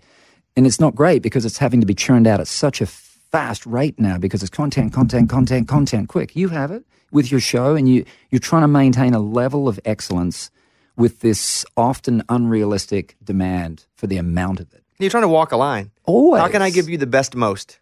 [0.56, 3.66] and it's not great because it's having to be churned out at such a fast
[3.66, 6.10] rate now because it's content, content, content, content.
[6.10, 9.68] Quick, you have it with your show, and you you're trying to maintain a level
[9.68, 10.50] of excellence
[10.96, 14.84] with this often unrealistic demand for the amount of it.
[15.00, 15.92] You're trying to walk a line.
[16.06, 16.42] Always.
[16.42, 17.80] How can I give you the best most?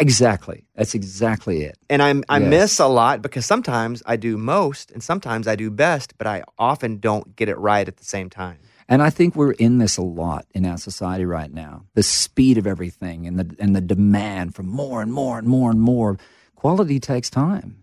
[0.00, 0.64] Exactly.
[0.74, 1.78] That's exactly it.
[1.88, 2.50] And I'm I Yes.
[2.50, 6.42] miss a lot because sometimes I do most and sometimes I do best, but I
[6.58, 8.58] often don't get it right at the same time.
[8.88, 11.84] And I think we're in this a lot in our society right now.
[11.94, 15.70] The speed of everything and the and the demand for more and more and more
[15.70, 16.18] and more.
[16.54, 17.82] Quality takes time.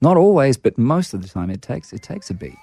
[0.00, 2.56] Not always, but most of the time it takes it takes a beat.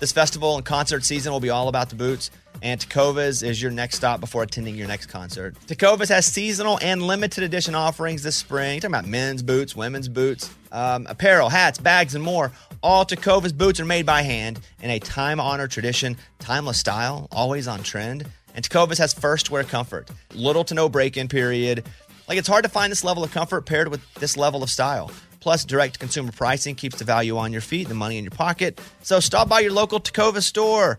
[0.00, 2.30] This festival and concert season will be all about the boots,
[2.64, 5.54] and Tecovas is your next stop before attending your next concert.
[5.66, 8.76] Tecovas has seasonal and limited edition offerings this spring.
[8.76, 12.52] You're talking about men's boots, women's boots, um, apparel, hats, bags, and more.
[12.82, 17.68] All Tecovas boots are made by hand in a time honored tradition, timeless style, always
[17.68, 18.26] on trend.
[18.54, 21.84] And Tecovas has first wear comfort, little to no break in period.
[22.28, 25.10] Like it's hard to find this level of comfort paired with this level of style.
[25.40, 28.80] Plus, direct consumer pricing keeps the value on your feet, the money in your pocket.
[29.02, 30.98] So stop by your local Tecovas store,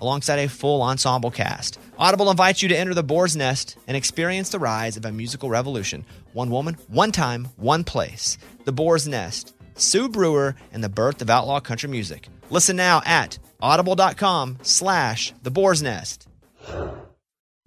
[0.00, 1.78] alongside a full ensemble cast.
[1.98, 5.48] Audible invites you to enter the boar's nest and experience the rise of a musical
[5.48, 6.04] revolution.
[6.32, 8.38] One woman, one time, one place.
[8.64, 9.54] The Boar's Nest.
[9.74, 12.28] Sue Brewer and the birth of outlaw country music.
[12.50, 16.28] Listen now at audible.com slash the boar's nest.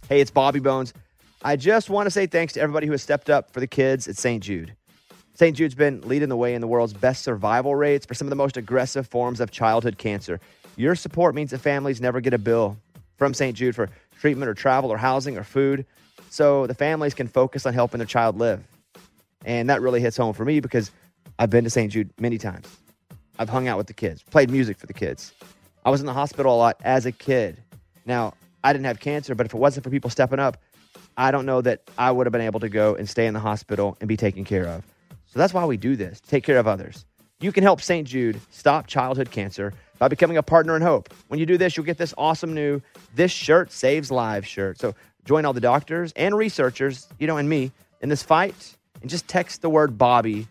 [0.08, 0.94] Hey, it's Bobby Bones.
[1.44, 4.08] I just want to say thanks to everybody who has stepped up for the kids
[4.08, 4.44] at St.
[4.44, 4.76] Jude.
[5.36, 5.56] St.
[5.56, 8.36] Jude's been leading the way in the world's best survival rates for some of the
[8.36, 10.42] most aggressive forms of childhood cancer.
[10.80, 12.78] Your support means that families never get a bill
[13.18, 13.54] from St.
[13.54, 15.86] Jude for treatment or travel or housing or food,
[16.30, 18.64] so the families can focus on helping their child live.
[19.44, 20.92] And that really hits home for me because
[21.38, 21.92] I've been to St.
[21.92, 22.66] Jude many times.
[23.38, 25.34] I've hung out with the kids, played music for the kids.
[25.84, 27.62] I was in the hospital a lot as a kid.
[28.06, 30.64] Now, I didn't have cancer, but if it wasn't for people stepping up,
[31.18, 33.42] I don't know that I would have been able to go and stay in the
[33.42, 34.86] hospital and be taken care of.
[35.26, 37.04] So that's why we do this, take care of others.
[37.42, 38.08] You can help St.
[38.08, 41.14] Jude stop childhood cancer by becoming a partner in hope.
[41.28, 42.82] When you do this, you'll get this awesome new
[43.14, 44.80] This Shirt Saves Lives shirt.
[44.80, 49.10] So join all the doctors and researchers, you know, and me in this fight and
[49.10, 50.48] just text the word Bobby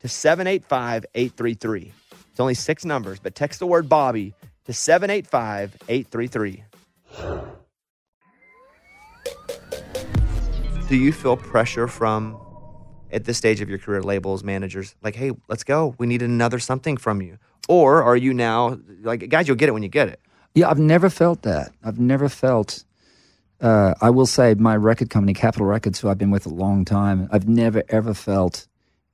[0.00, 1.92] to 785 833.
[2.30, 4.34] It's only six numbers, but text the word Bobby
[4.66, 6.64] to 785 833.
[10.88, 12.38] Do you feel pressure from
[13.12, 15.94] at this stage of your career, labels, managers, like, hey, let's go.
[15.98, 17.38] We need another something from you.
[17.70, 20.20] Or are you now like guys, you'll get it when you get it.
[20.56, 21.70] Yeah, I've never felt that.
[21.84, 22.82] I've never felt.
[23.60, 26.84] Uh, I will say my record company, Capitol Records, who I've been with a long
[26.84, 28.66] time, I've never ever felt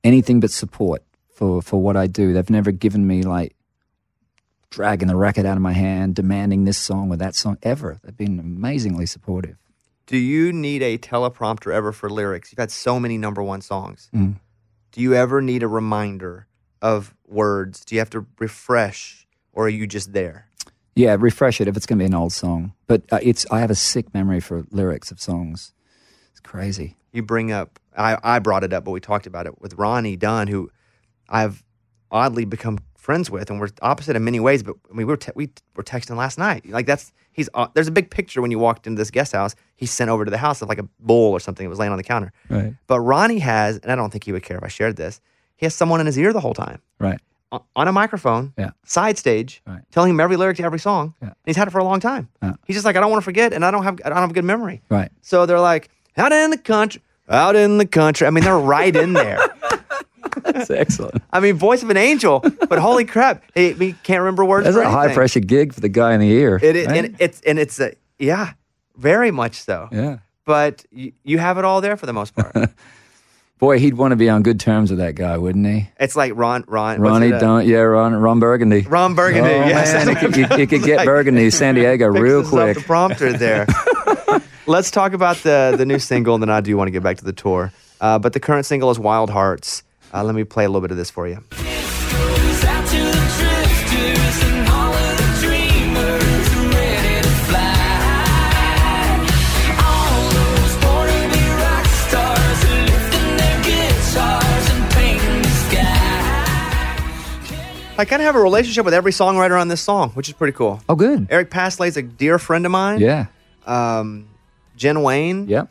[0.03, 2.33] anything but support for for what I do.
[2.33, 3.55] They've never given me like
[4.71, 7.99] dragging the record out of my hand, demanding this song or that song ever.
[8.03, 9.57] They've been amazingly supportive.
[10.07, 12.51] Do you need a teleprompter ever for lyrics?
[12.51, 14.09] You've had so many number one songs.
[14.15, 14.39] Mm.
[14.93, 16.47] Do you ever need a reminder
[16.81, 17.83] of words?
[17.85, 20.47] Do you have to refresh or are you just there?
[20.95, 22.73] Yeah, refresh it if it's going to be an old song.
[22.87, 25.73] But uh, it's I have a sick memory for lyrics of songs.
[26.31, 26.95] It's crazy.
[27.11, 30.15] you bring up I, I brought it up but we talked about it with ronnie
[30.15, 30.69] dunn who
[31.29, 31.63] i've
[32.11, 35.17] oddly become friends with and we're opposite in many ways but I mean, we were
[35.17, 38.51] te- we were texting last night like that's he's uh, there's a big picture when
[38.51, 40.87] you walked into this guest house he sent over to the house of like a
[40.99, 42.75] bowl or something that was laying on the counter Right.
[42.85, 45.19] but ronnie has and i don't think he would care if i shared this
[45.57, 47.19] he has someone in his ear the whole time Right.
[47.51, 48.69] o- on a microphone Yeah.
[48.85, 49.81] side stage Right.
[49.91, 51.27] telling him every lyric to every song Yeah.
[51.29, 52.53] and he's had it for a long time Yeah.
[52.65, 54.31] he's just like i don't want to forget and i don't have i don't have
[54.31, 55.11] a good memory Right.
[55.21, 58.25] so they're like, out in the country, out in the country.
[58.25, 59.37] I mean, they're right in there.
[60.43, 61.21] That's excellent.
[61.31, 62.39] I mean, voice of an angel,
[62.69, 64.63] but holy crap, he, he can't remember words.
[64.65, 65.15] That's for a high anything.
[65.15, 66.59] pressure gig for the guy in the ear.
[66.61, 66.97] It is, right?
[67.05, 68.53] and it's and it's a yeah,
[68.95, 69.89] very much so.
[69.91, 70.17] yeah.
[70.45, 72.55] But you, you have it all there for the most part.
[73.59, 75.89] Boy, he'd want to be on good terms with that guy, wouldn't he?
[75.99, 78.81] it's like Ron Ron Ronnie, uh, don't yeah, Ron, Ron Burgundy.
[78.81, 79.49] Ron Burgundy.
[79.49, 82.77] Oh, yes, man, it could, you, you could get Burgundy, San Diego, real quick.
[82.77, 83.65] The prompter there.
[84.67, 87.17] Let's talk about the the new single, and then I do want to get back
[87.17, 87.71] to the tour.
[87.99, 89.81] Uh, but the current single is Wild Hearts.
[90.13, 91.43] Uh, let me play a little bit of this for you.
[107.97, 110.55] I kind of have a relationship with every songwriter on this song, which is pretty
[110.55, 110.81] cool.
[110.87, 111.27] Oh, good.
[111.29, 112.99] Eric Paslay's a dear friend of mine.
[112.99, 113.27] Yeah.
[113.65, 114.27] Um,
[114.75, 115.69] Jen Wayne, Yep.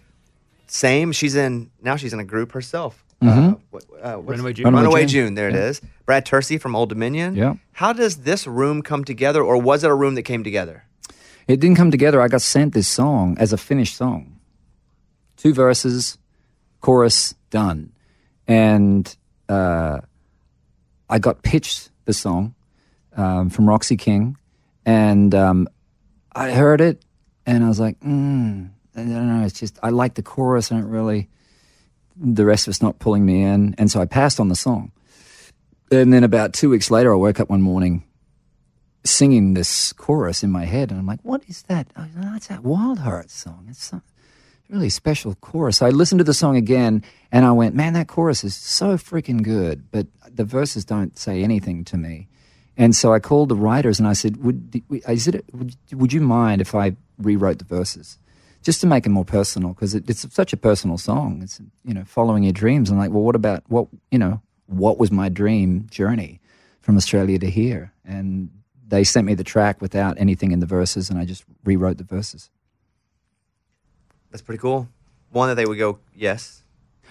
[0.66, 1.12] same.
[1.12, 1.96] She's in now.
[1.96, 3.02] She's in a group herself.
[3.22, 4.64] Uh, what, uh, Runaway June.
[4.64, 5.08] Runaway Runaway June.
[5.28, 5.34] June.
[5.34, 5.80] There it is.
[6.04, 7.34] Brad Tursi from Old Dominion.
[7.34, 7.54] Yeah.
[7.72, 10.84] How does this room come together, or was it a room that came together?
[11.48, 12.20] It didn't come together.
[12.20, 14.38] I got sent this song as a finished song.
[15.36, 16.18] Two verses,
[16.80, 17.92] chorus, done.
[18.46, 19.16] And
[19.48, 20.00] uh,
[21.08, 22.54] I got pitched the song
[23.16, 24.36] um, from Roxy King.
[24.84, 25.68] And um,
[26.34, 27.04] I heard it
[27.44, 29.44] and I was like, mm, I don't know.
[29.44, 30.70] It's just, I like the chorus.
[30.70, 31.28] and don't really,
[32.16, 33.74] the rest of it's not pulling me in.
[33.76, 34.92] And so I passed on the song.
[35.90, 38.04] And then about two weeks later, I woke up one morning
[39.04, 41.86] singing this chorus in my head, and I'm like, "What is that?
[41.96, 43.66] Oh, that's that Wild Hearts song.
[43.68, 44.02] It's some
[44.68, 48.44] really special chorus." I listened to the song again, and I went, "Man, that chorus
[48.44, 52.28] is so freaking good, but the verses don't say anything to me."
[52.76, 55.44] And so I called the writers and I said, "Would is it?
[55.52, 58.18] Would, would you mind if I rewrote the verses?"
[58.62, 61.40] Just to make it more personal, because it, it's such a personal song.
[61.42, 62.90] It's you know following your dreams.
[62.90, 64.42] And like, well, what about what you know?
[64.66, 66.40] What was my dream journey
[66.80, 67.92] from Australia to here?
[68.04, 68.50] And
[68.88, 72.04] they sent me the track without anything in the verses, and I just rewrote the
[72.04, 72.50] verses.
[74.36, 74.86] That's pretty cool.
[75.30, 76.62] One that they would go, yes.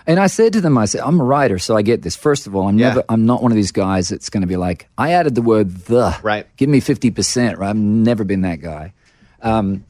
[0.06, 2.16] And I said to them, I said, I'm a writer, so I get this.
[2.16, 2.90] First of all, I'm Yeah.
[2.90, 5.42] never, I'm not one of these guys that's going to be like, I added the
[5.42, 6.16] word the.
[6.22, 6.46] Right.
[6.56, 7.70] Give me 50%, right?
[7.70, 8.94] I've never been that guy.
[9.42, 9.86] Um,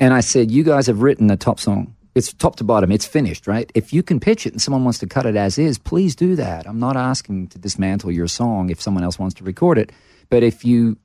[0.00, 1.94] and I said, you guys have written a top song.
[2.16, 2.90] It's top to bottom.
[2.90, 3.70] It's finished, right?
[3.72, 6.34] If you can pitch it and someone wants to cut it as is, please do
[6.34, 6.66] that.
[6.66, 9.92] I'm not asking to dismantle your song if someone else wants to record it.
[10.28, 10.96] But if you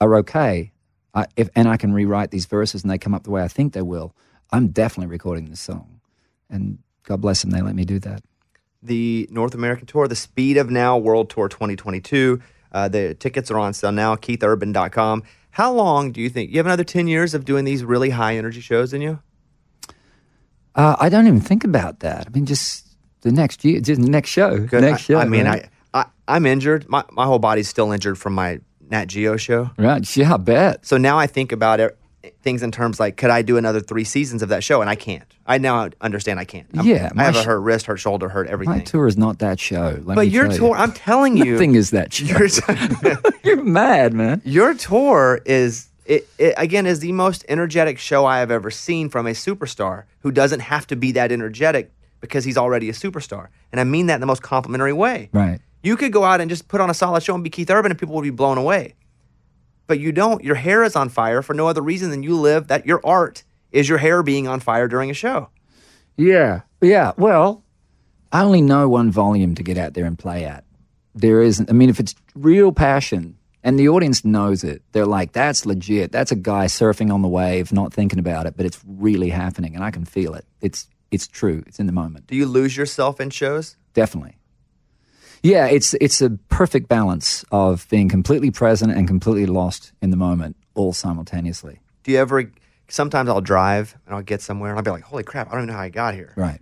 [0.00, 0.72] are okay,
[1.12, 3.48] I, if, and I can rewrite these verses and they come up the way I
[3.48, 4.14] think they will,
[4.54, 6.00] I'm definitely recording this song.
[6.48, 8.22] And God bless them, they let me do that.
[8.82, 12.40] The North American tour, the Speed of Now World Tour 2022.
[12.70, 15.24] Uh, the tickets are on sale now, keithurban.com.
[15.50, 16.50] How long do you think?
[16.50, 19.20] You have another 10 years of doing these really high energy shows in you?
[20.74, 22.26] Uh, I don't even think about that.
[22.26, 22.86] I mean, just
[23.22, 24.58] the next year, just the next show.
[24.58, 24.82] Good.
[24.82, 25.18] Next I, show.
[25.18, 25.68] I mean, right?
[25.92, 26.88] I, I, I'm injured.
[26.88, 29.70] My, my whole body's still injured from my Nat Geo show.
[29.76, 30.16] Right.
[30.16, 30.86] Yeah, I bet.
[30.86, 31.96] So now I think about it,
[32.42, 34.80] things in terms like, could I do another three seasons of that show?
[34.80, 35.24] And I can't.
[35.46, 36.66] I now understand I can't.
[36.74, 38.76] I'm- Yeah, I have a hurt wrist, hurt shoulder, hurt everything.
[38.78, 40.00] My tour is not that show.
[40.04, 40.74] let but your tour, You.
[40.74, 42.24] I'm telling you, Nothing is that show.
[42.24, 44.40] your, You're mad, man.
[44.44, 49.08] your tour is it, it again is the most energetic show I have ever seen
[49.08, 53.48] from a superstar who doesn't have to be that energetic because he's already a superstar.
[53.72, 55.28] And I mean that in the most complimentary way.
[55.32, 55.60] Right.
[55.82, 57.90] You could go out and just put on a solid show and be Keith Urban
[57.92, 58.94] and people would be blown away.
[59.86, 60.42] But you don't.
[60.42, 63.44] Your hair is on fire for no other reason than you live that your art
[63.70, 65.50] is your hair being on fire during a show.
[66.16, 66.62] Yeah.
[66.80, 67.12] Yeah.
[67.16, 67.64] Well,
[68.32, 70.64] I only know one volume to get out there and play at.
[71.14, 75.32] There isn't, I mean, if it's real passion and the audience knows it, they're like,
[75.32, 76.12] that's legit.
[76.12, 79.74] That's a guy surfing on the wave, not thinking about it, but it's really happening
[79.74, 80.44] and I can feel it.
[80.60, 81.62] It's, it's true.
[81.66, 82.26] It's in the moment.
[82.26, 83.76] Do you lose yourself in shows?
[83.92, 84.36] Definitely.
[85.44, 90.16] Yeah, it's it's a perfect balance of being completely present and completely lost in the
[90.16, 91.80] moment, all simultaneously.
[92.02, 92.50] Do you ever?
[92.88, 95.48] Sometimes I'll drive and I'll get somewhere and I'll be like, "Holy crap!
[95.48, 96.60] I don't even know how I got here." Right.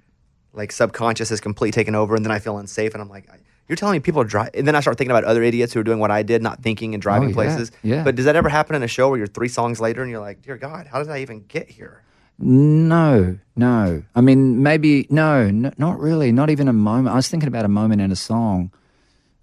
[0.52, 3.28] Like subconscious is completely taken over, and then I feel unsafe, and I'm like,
[3.68, 5.78] "You're telling me people are driving?" And then I start thinking about other idiots who
[5.80, 7.70] are doing what I did, not thinking and driving Oh, yeah, places.
[7.84, 8.02] yeah.
[8.02, 10.20] But does that ever happen in a show where you're three songs later and you're
[10.20, 12.02] like, "Dear God, how did I even get here?"
[12.44, 14.02] No, no.
[14.16, 16.32] I mean, maybe no, not really.
[16.32, 17.12] Not even a moment.
[17.12, 18.72] I was thinking about a moment in a song.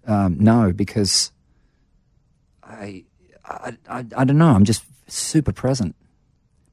[0.05, 1.31] Um, no, because
[2.61, 3.05] I,
[3.45, 4.49] I, I, I don't know.
[4.49, 5.95] I'm just super present.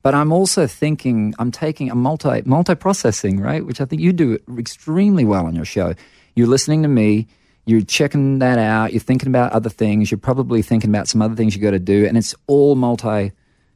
[0.02, 1.32] But I'm also thinking.
[1.38, 3.64] I'm taking a multi multi processing, right?
[3.64, 5.94] Which I think you do extremely well on your show.
[6.34, 7.28] You're listening to me.
[7.66, 8.92] You're checking that out.
[8.92, 10.10] You're thinking about other things.
[10.10, 13.30] You're probably thinking about some other things you got to do, and it's all multi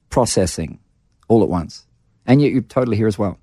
[0.08, 0.80] processing
[1.28, 1.86] all at once.
[2.30, 3.38] And yet you're totally here as well.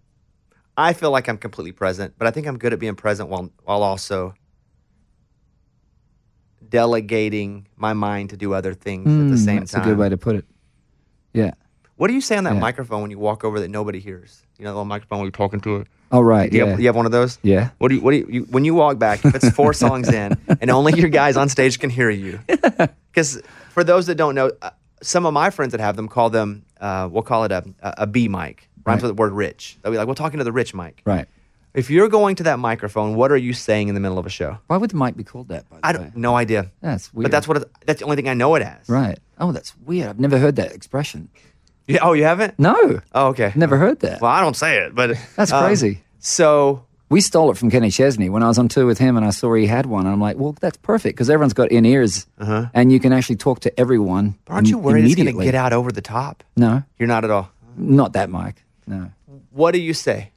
[0.77, 3.51] I feel like I'm completely present, but I think I'm good at being present while
[3.65, 4.33] while also
[6.69, 9.81] delegating my mind to do other things at the same Mm, That's time.
[9.83, 10.45] a good way to put it.
[11.33, 11.51] Yeah.
[11.95, 12.59] What do you say on that Yeah.
[12.59, 14.43] microphone when you walk over that nobody hears?
[14.57, 15.87] You know, the little microphone when you're talking to it.
[16.11, 16.49] Oh, right.
[16.51, 16.69] Do you, yeah.
[16.71, 17.37] have, you have one of those?
[17.43, 17.69] Yeah.
[17.79, 18.01] What do you?
[18.01, 18.41] What do you, you?
[18.43, 21.79] When you walk back, if it's four songs in and only your guys on stage
[21.79, 22.39] can hear you,
[23.11, 24.69] because for those that don't know, uh,
[25.01, 26.63] some of my friends that have them call them.
[26.79, 28.66] Uh, we'll call it a a, a B mic.
[28.87, 29.07] Rhymes Right.
[29.09, 29.77] with the word rich.
[29.81, 31.01] They'll be like, "We're talking to the rich Mike.
[31.05, 31.27] Right.
[31.73, 34.29] If you're going to that microphone, what are you saying in the middle of a
[34.29, 34.57] show?
[34.67, 36.15] Why would the mic be called that, by the I don't.
[36.17, 36.71] No idea.
[36.81, 37.23] That's weird.
[37.25, 37.57] But that's what.
[37.57, 38.89] It, that's the only thing I know it as.
[38.89, 39.19] Right.
[39.39, 40.07] Oh, that's weird.
[40.09, 41.29] I've never heard that expression.
[41.87, 42.57] Yeah, oh, you haven't?
[42.57, 43.01] No.
[43.13, 43.51] Oh, okay.
[43.55, 44.21] Never heard that.
[44.21, 46.01] Well, I don't say it, but That's um, crazy.
[46.19, 49.25] So We stole it from Kenny Chesney when I was on tour with him, and
[49.25, 50.05] I saw he had one.
[50.05, 53.37] And I'm like, well, that's perfect because everyone's got in ears, and you can actually
[53.37, 54.35] talk to everyone.
[54.47, 54.55] Uh-huh.
[54.55, 56.43] aren't you worried it's going to get out over the top?
[56.57, 57.49] No, You're not at all.
[57.77, 58.63] not that mic.
[58.87, 59.11] No.
[59.51, 60.31] what do you say?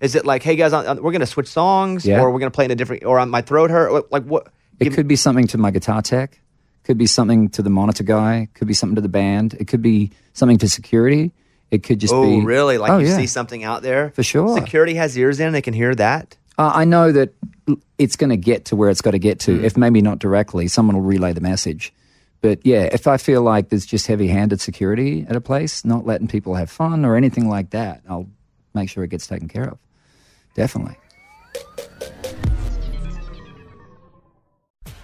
[0.00, 2.20] Is it like, hey guys, we're going to switch songs, Yeah.
[2.20, 3.92] or we're going to play in a different, or on my throat hurt?
[3.92, 4.48] What- Like what?
[4.78, 6.40] It could be something to my guitar tech.
[6.84, 8.48] Could be something to the monitor guy.
[8.54, 9.54] Could be something to the band.
[9.54, 11.32] It could be something to security.
[11.72, 12.44] It could just oh, be.
[12.46, 12.78] really?
[12.78, 13.16] Like Oh, you yeah.
[13.16, 14.54] see something out there For sure.
[14.56, 16.36] Security has ears in; they can hear that.
[16.56, 17.34] Uh, I know that
[17.98, 19.62] it's going to get to where it's got to get to.
[19.64, 21.92] If maybe not directly, someone will relay the message.
[22.40, 26.28] But yeah, if I feel like there's just heavy-handed security at a place, not letting
[26.28, 28.28] people have fun or anything like that, I'll
[28.74, 29.78] make sure it gets taken care of.
[30.54, 30.96] Definitely.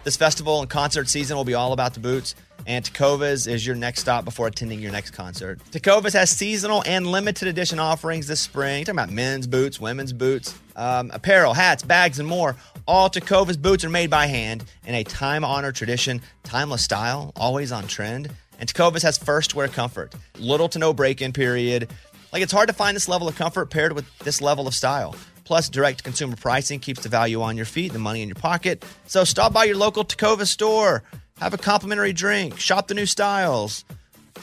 [0.04, 2.34] This festival and concert season will be all about the boots,
[2.66, 5.60] and Tecovas is your next stop before attending your next concert.
[5.70, 8.80] Tecovas has seasonal and limited edition offerings this spring.
[8.80, 12.56] You're talking about men's boots, women's boots, um, apparel, hats, bags, and more.
[12.86, 17.72] All Tecovas boots are made by hand in a time honored tradition, timeless style, always
[17.72, 18.30] on trend.
[18.58, 21.88] And Tecovas has first wear comfort, little to no break in period.
[22.32, 25.14] Like it's hard to find this level of comfort paired with this level of style.
[25.44, 28.84] Plus, direct consumer pricing keeps the value on your feet, the money in your pocket.
[29.06, 31.02] So stop by your local Tecovas store,
[31.38, 33.84] have a complimentary drink, shop the new styles.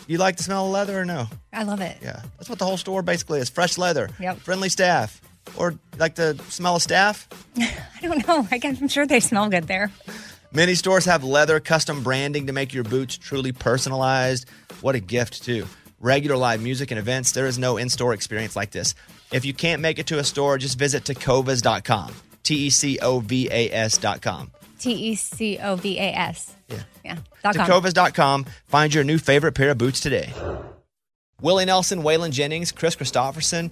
[0.08, 1.28] You like the smell of leather or no?
[1.52, 1.98] I love it.
[2.02, 4.38] Yeah, that's what the whole store basically is: fresh leather, Yep.
[4.40, 5.22] friendly staff,
[5.56, 7.28] or like the smell of staff.
[7.58, 7.72] I
[8.02, 8.48] don't know.
[8.52, 9.92] I guess I'm sure they smell good there.
[10.54, 14.50] Many stores have leather custom branding to make your boots truly personalized.
[14.82, 15.66] What a gift, too.
[16.00, 18.96] Regular live music and events, there is no in store experience like this.
[19.32, 22.14] If you can't make it to a store, just visit tecovas.com.
[22.44, 24.52] T E C O V A S.com.
[24.80, 26.54] T E C O V A S.
[26.68, 26.84] Yeah.
[27.06, 27.18] Yeah.
[27.44, 28.46] Tecovas.com.
[28.68, 30.34] Find your new favorite pair of boots today.
[31.40, 33.72] Willie Nelson, Waylon Jennings, Kris Kristofferson.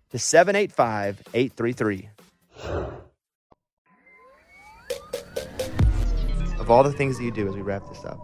[0.11, 2.09] to 785 833.
[6.59, 8.19] Of all the things that you do as we wrap this up,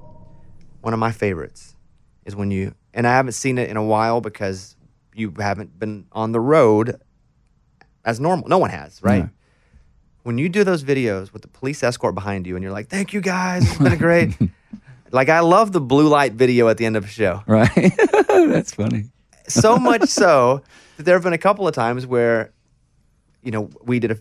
[0.81, 1.75] one of my favorites
[2.25, 4.75] is when you, and I haven't seen it in a while because
[5.15, 7.01] you haven't been on the road
[8.05, 8.47] as normal.
[8.47, 9.23] No one has, right?
[9.23, 9.29] No.
[10.23, 13.13] When you do those videos with the police escort behind you and you're like, thank
[13.13, 14.37] you guys, it's been great.
[15.11, 17.41] Like I love the blue light video at the end of a show.
[17.47, 17.71] Right?
[18.27, 19.05] That's funny.
[19.47, 20.61] So much so
[20.97, 22.51] that there have been a couple of times where,
[23.43, 24.17] you know, we did a,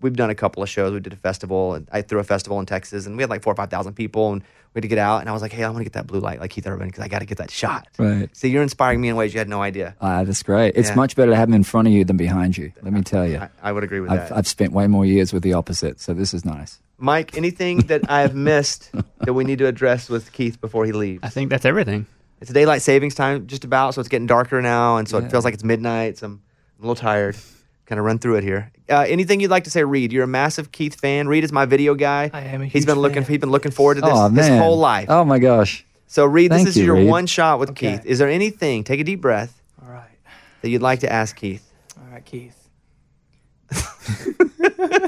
[0.00, 0.92] we've done a couple of shows.
[0.92, 3.42] We did a festival, and I threw a festival in Texas, and we had like
[3.42, 4.42] four or five thousand people, and
[4.74, 5.20] we had to get out.
[5.20, 6.88] And I was like, hey, I want to get that blue light like Keith Urban
[6.88, 7.88] because I got to get that shot.
[7.98, 8.28] Right.
[8.34, 9.94] So you're inspiring me in ways you had no idea.
[10.00, 10.74] Ah, that's great.
[10.76, 10.94] It's Yeah.
[10.96, 12.72] much better to have them in front of you than behind you.
[12.82, 13.38] Let me tell you.
[13.38, 14.36] I, I would agree with I've, that.
[14.36, 16.80] I've spent way more years with the opposite, so this is nice.
[16.98, 18.90] Mike, anything that I have missed
[19.20, 21.20] that we need to address with Keith before he leaves?
[21.24, 22.06] I think that's everything.
[22.42, 25.26] It's daylight savings time just about, so it's getting darker now, and so Yeah.
[25.26, 26.18] it feels like it's midnight.
[26.18, 26.32] So I'm,
[26.78, 27.36] I'm a little tired.
[27.86, 28.70] Kind of run through it here.
[28.90, 30.12] Uh, anything you'd like to say, Reed?
[30.12, 31.28] You're a massive Keith fan.
[31.28, 32.30] Reed is my video guy.
[32.32, 33.22] I am He's been looking.
[33.22, 33.30] fan.
[33.30, 35.06] He's been looking forward to this oh, his whole life.
[35.08, 35.84] Oh, my gosh.
[36.06, 37.08] So Reed, this is you, your Reed.
[37.08, 37.92] one shot with Okay.
[37.98, 38.06] Keith.
[38.06, 38.82] Is there anything?
[38.84, 40.10] Take a deep breath All right.
[40.62, 41.66] that you'd like to ask Keith.
[41.96, 42.58] All right, Keith.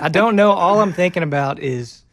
[0.01, 0.53] I don't know.
[0.53, 2.05] All I'm thinking about is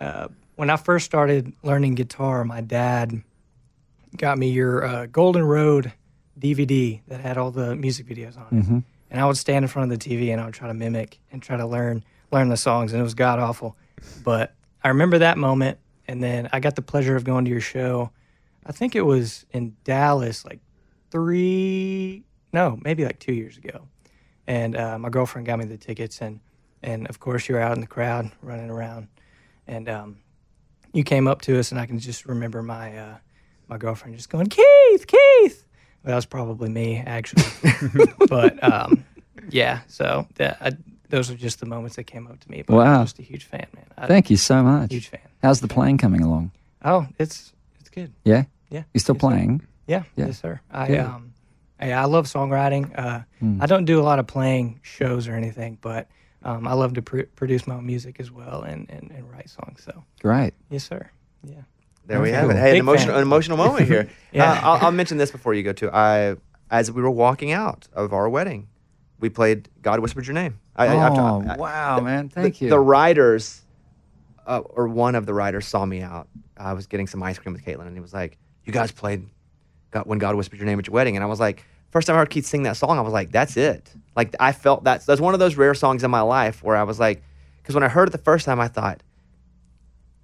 [0.00, 3.22] uh, when I first started learning guitar, my dad
[4.16, 5.92] got me your uh, Golden Road
[6.38, 8.84] DVD that had all the music videos on it.
[9.10, 11.20] And I would stand in front of the TV and I would try to mimic
[11.30, 13.76] and try to learn learn the songs, and it was god awful.
[14.24, 17.60] But I remember that moment, and then I got the pleasure of going to your
[17.60, 18.10] show.
[18.66, 20.58] I think it was in Dallas, like
[21.10, 23.86] three, no, maybe like two years ago
[24.46, 26.40] and uh, my girlfriend got me the tickets and
[26.82, 29.08] and of course you were out in the crowd running around
[29.66, 30.18] and um,
[30.92, 33.16] you came up to us and I can just remember my uh,
[33.68, 35.64] my girlfriend just going Keith Keith
[36.02, 37.44] well, that was probably me actually
[38.28, 39.04] but um,
[39.50, 40.72] yeah so that I,
[41.08, 43.00] those are just the moments that came up to me but Wow.
[43.00, 44.92] I'm just a huge fan man I, Thank you so much.
[44.92, 46.52] huge fan How's the playing coming along?
[46.84, 48.44] oh it's it's good Yeah?
[48.70, 49.62] yeah You're still playing?
[49.86, 50.26] Yeah, Yeah.
[50.26, 50.60] yes, sir.
[50.70, 51.00] I Good.
[51.00, 51.34] um,
[51.78, 52.98] I, I love songwriting.
[52.98, 53.60] Uh, Hmm.
[53.60, 56.08] I don't do a lot of playing shows or anything, but
[56.42, 59.50] um, I love to pr- produce my own music as well and, and, and write
[59.50, 59.82] songs.
[59.84, 60.54] So Great.
[60.70, 61.10] yes, sir.
[61.42, 61.62] Yeah.
[62.06, 62.36] There we Okay.
[62.38, 62.56] have it.
[62.56, 63.16] Hey, an Big emotional, fan.
[63.16, 64.08] an emotional moment here.
[64.32, 64.50] Yeah.
[64.52, 65.94] uh, I'll, I'll mention this before you go to.
[65.94, 66.34] I,
[66.70, 68.66] as we were walking out of our wedding,
[69.20, 72.28] we played "God Whispered Your Name." I, I- I've- oh, I- wow, man.
[72.28, 72.70] Thank the, you.
[72.70, 73.62] The writers,
[74.46, 76.26] uh, or one of the writers, saw me out.
[76.56, 79.26] I was getting some ice cream with Caitlin, and he was like, "You guys played
[79.92, 82.16] God, when God whispered your name at your wedding," and I was like, first time
[82.16, 85.06] I heard Keith sing that song, I was like, "That's it." Like I felt that
[85.06, 87.22] that's one of those rare songs in my life where I was like,
[87.62, 89.00] because when I heard it the first time, I thought,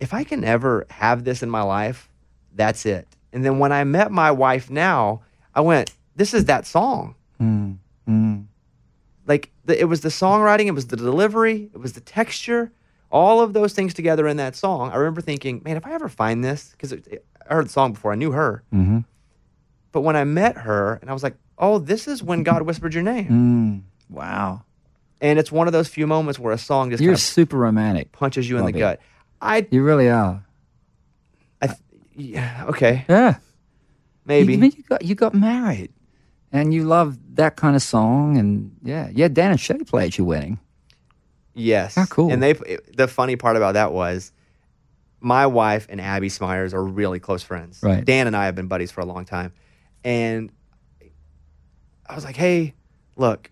[0.00, 2.08] if I can ever have this in my life,
[2.54, 3.06] that's it.
[3.32, 5.20] And then when I met my wife now,
[5.54, 7.76] I went, "This is that song." Mm,
[8.08, 8.44] mm.
[9.26, 12.70] like the, it was the songwriting, it was the delivery, it was the texture,
[13.10, 14.90] all of those things together in that song.
[14.90, 18.12] I remember thinking, man, if I ever find this, because I heard the song before,
[18.12, 19.04] I knew her, Mhm.
[19.92, 22.92] but when I met her, and I was like, oh, this is when God whispered
[22.92, 23.28] your name,
[24.10, 24.14] Mm.
[24.14, 24.62] Wow.
[25.20, 28.10] and it's one of those few moments where a song just You're super romantic.
[28.12, 28.80] punches you in the Bobby.
[28.80, 29.00] gut.
[29.40, 30.44] I, You really are.
[31.62, 31.78] I th-
[32.14, 33.36] yeah, okay, Yeah.
[34.24, 34.54] maybe.
[34.56, 35.92] You, you got you got married,
[36.52, 39.28] and you love that kind of song, and yeah, yeah.
[39.28, 40.58] Dan and Shay play at your wedding.
[41.54, 41.94] Yes.
[41.96, 42.30] How cool.
[42.32, 42.52] And they
[42.96, 44.32] the funny part about that was
[45.20, 47.80] my wife and Abby Smyers are really close friends.
[47.82, 48.04] Right.
[48.04, 49.52] Dan and I have been buddies for a long time.
[50.04, 50.50] And
[52.06, 52.74] I was like, "Hey,
[53.16, 53.50] look,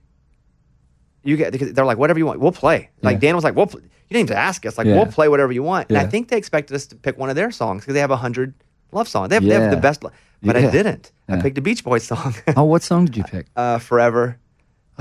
[1.25, 2.41] you get because they're like whatever you want.
[2.41, 3.21] We'll play." Like Yeah.
[3.21, 4.79] Dan was like, "We'll pl- you didn't even ask us.
[4.79, 4.97] Like Yeah.
[4.97, 7.37] we'll play whatever you want." And I think they expected us to pick one of
[7.37, 8.55] their songs because they have a hundred
[8.93, 9.29] love songs.
[9.29, 10.13] They have, they have the best, lo-
[10.43, 11.13] but I didn't.
[11.29, 13.47] I picked a Beach Boys song, Oh, what song did you pick?
[13.57, 14.39] uh, "Forever."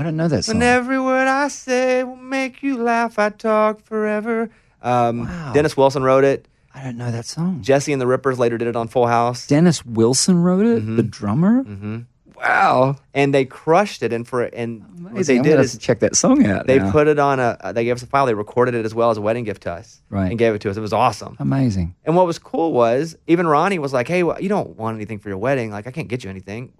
[0.00, 0.56] I don't know that song.
[0.56, 4.48] When every word I say will make you laugh, I talk forever.
[4.80, 5.52] Um, Wow.
[5.52, 6.46] Dennis Wilson wrote it.
[6.72, 7.62] I don't know that song.
[7.62, 9.48] Jesse and the Rippers later did it on Full House.
[9.48, 10.80] Dennis Wilson wrote it.
[10.96, 11.62] The drummer.
[11.64, 11.98] hmm
[12.40, 12.96] Wow.
[13.14, 14.12] And they crushed it.
[14.12, 14.82] And for and
[15.12, 16.66] what they I'm did is check that song out.
[16.66, 16.90] they now.
[16.92, 17.72] put it on a.
[17.74, 18.26] They gave us a file.
[18.26, 20.00] They recorded it as well as a wedding gift to us.
[20.10, 20.30] Right.
[20.30, 20.76] And gave it to us.
[20.76, 21.36] It was awesome.
[21.40, 21.94] amazing.
[22.04, 25.18] And what was cool was even Ronnie was like, "Hey, well, you don't want anything
[25.18, 25.70] for your wedding?
[25.70, 26.72] Like, I can't get you anything.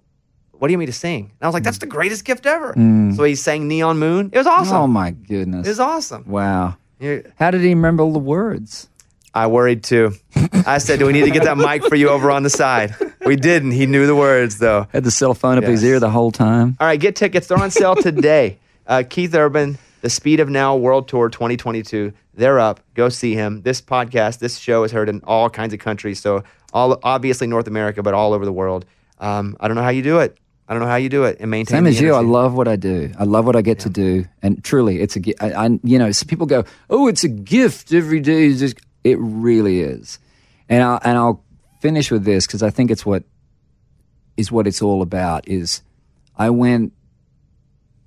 [0.51, 2.73] What do you mean to sing?" And I was like, "That's the greatest gift ever."
[2.73, 3.15] Mm.
[3.15, 4.75] So he sang "Neon Moon." It was awesome.
[4.77, 5.65] Oh my goodness.
[5.67, 6.23] It was awesome.
[6.27, 6.75] wow.
[7.37, 8.89] How did he remember all the words?
[9.33, 10.13] I worried too.
[10.65, 12.93] I said, "Do we need to get that mic for you over on the side?"
[13.25, 13.71] We didn't.
[13.71, 14.87] He knew the words though.
[14.91, 16.77] Had the cell phone up his ear the whole time.
[16.79, 17.47] All right, get tickets.
[17.47, 18.57] They're on sale today.
[18.87, 22.13] Uh, Keith Urban, The Speed of Now World Tour 2022.
[22.33, 22.79] They're up.
[22.95, 23.61] Go see him.
[23.61, 26.19] This podcast, this show is heard in all kinds of countries.
[26.19, 26.43] So,
[26.73, 28.85] all obviously North America, but all over the world.
[29.19, 30.37] Um, I don't know how you do it.
[30.69, 31.77] I don't know how you do it and maintain.
[31.77, 33.11] Same as you, I love what I do.
[33.17, 35.43] I love what I get to do, and truly, it's a.
[35.43, 39.17] I, I you know, so people go, "Oh, it's a gift every day." Just, it
[39.19, 40.19] really is,
[40.69, 41.43] and I and I'll
[41.79, 43.23] finish with this because I think it's what
[44.37, 45.47] is what it's all about.
[45.47, 45.81] Is
[46.37, 46.93] I went.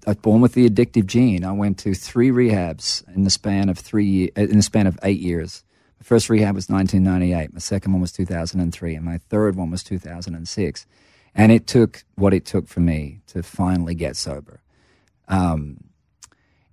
[0.07, 1.45] I was born with the addictive gene.
[1.45, 4.99] I went to three rehabs in the span of three ye- in the span of
[5.05, 5.61] eight years
[6.01, 7.53] My first rehab was 1998.
[7.53, 10.87] My second one was 2003, and my third one was 2006.
[11.35, 14.63] And it took what it took for me to finally get sober.
[15.29, 15.85] Um,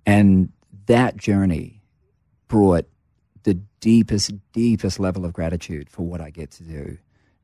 [0.06, 0.50] and
[0.86, 1.82] that journey
[2.48, 2.86] brought
[3.42, 6.98] the deepest, deepest level of gratitude for what I get to do.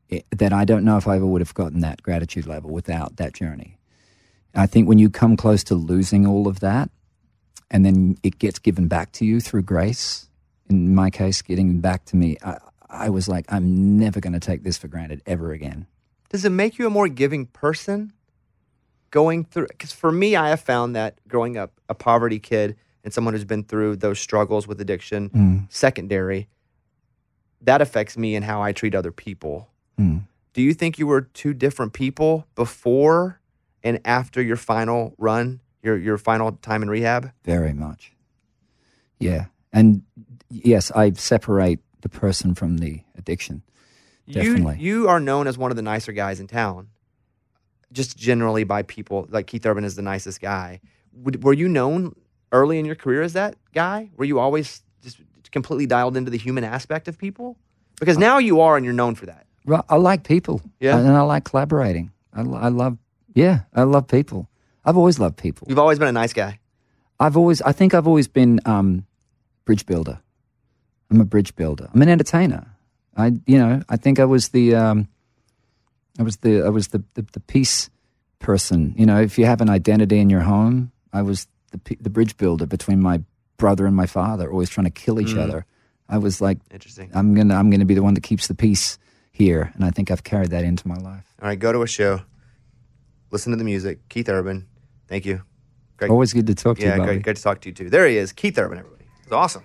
[0.08, 3.16] It, that I don't know if I ever would have gotten that gratitude level without
[3.16, 3.78] that journey.
[4.54, 6.90] I think when you come close to losing all of that,
[7.70, 10.28] and then it gets given back to you through grace,
[10.70, 14.40] in my case, getting back to me, I, I was like, I'm never going to
[14.40, 15.86] take this for granted ever again.
[16.30, 18.12] Does it make you a more giving person
[19.10, 19.66] going through?
[19.68, 22.76] Because for me, I have found that growing up a poverty kid
[23.06, 25.72] and someone who's been through those struggles with addiction, Mm.
[25.72, 26.48] secondary,
[27.62, 29.68] that affects me and how I treat other people.
[29.98, 30.24] Mm.
[30.52, 33.40] Do you think you were two different people before
[33.84, 37.30] and after your final run, your your final time in rehab?
[37.44, 38.12] Very much.
[39.20, 39.46] Yeah.
[39.72, 40.02] And
[40.50, 43.62] yes, I separate the person from the addiction.
[44.28, 44.78] Definitely.
[44.80, 46.88] You you are known as one of the nicer guys in town,
[47.92, 49.26] just generally by people.
[49.30, 50.80] Like Keith Urban is the nicest guy.
[51.40, 52.16] Were you known
[52.52, 54.10] early in your career as that guy?
[54.16, 55.18] Were you always just
[55.50, 57.56] completely dialed into the human aspect of people?
[57.98, 59.46] Because now you are, and you're known for that.
[59.64, 60.60] Well, I like people.
[60.80, 60.98] Yeah.
[60.98, 62.12] And I like collaborating.
[62.32, 62.98] I, I love,
[63.34, 64.48] yeah, I love people.
[64.84, 65.66] I've always loved people.
[65.68, 66.60] You've always been a nice guy.
[67.18, 69.06] I've always, I think I've always been um,
[69.64, 70.20] bridge builder.
[71.10, 71.88] I'm a bridge builder.
[71.92, 72.66] I'm an entertainer.
[73.16, 75.08] I, you know, I think I was the, um,
[76.18, 77.88] I was the, I was the, the, the peace
[78.38, 78.94] person.
[78.98, 82.36] You know, if you have an identity in your home, I was the, the bridge
[82.36, 83.22] builder between my
[83.56, 85.40] brother and my father, always trying to kill each hmm.
[85.40, 85.66] other.
[86.08, 87.10] I was like, Interesting.
[87.14, 88.98] I'm gonna, I'm gonna be the one that keeps the peace
[89.32, 91.34] here, and I think I've carried that into my life.
[91.42, 92.22] All right, go to a show,
[93.30, 94.08] listen to the music.
[94.08, 94.66] Keith Urban,
[95.08, 95.42] thank you.
[95.96, 96.10] Great.
[96.10, 97.12] Always good to talk to yeah, you, Bobby.
[97.12, 97.90] great, great to talk to you too.
[97.90, 98.78] There he is, Keith Urban.
[98.78, 99.64] Everybody, it's awesome.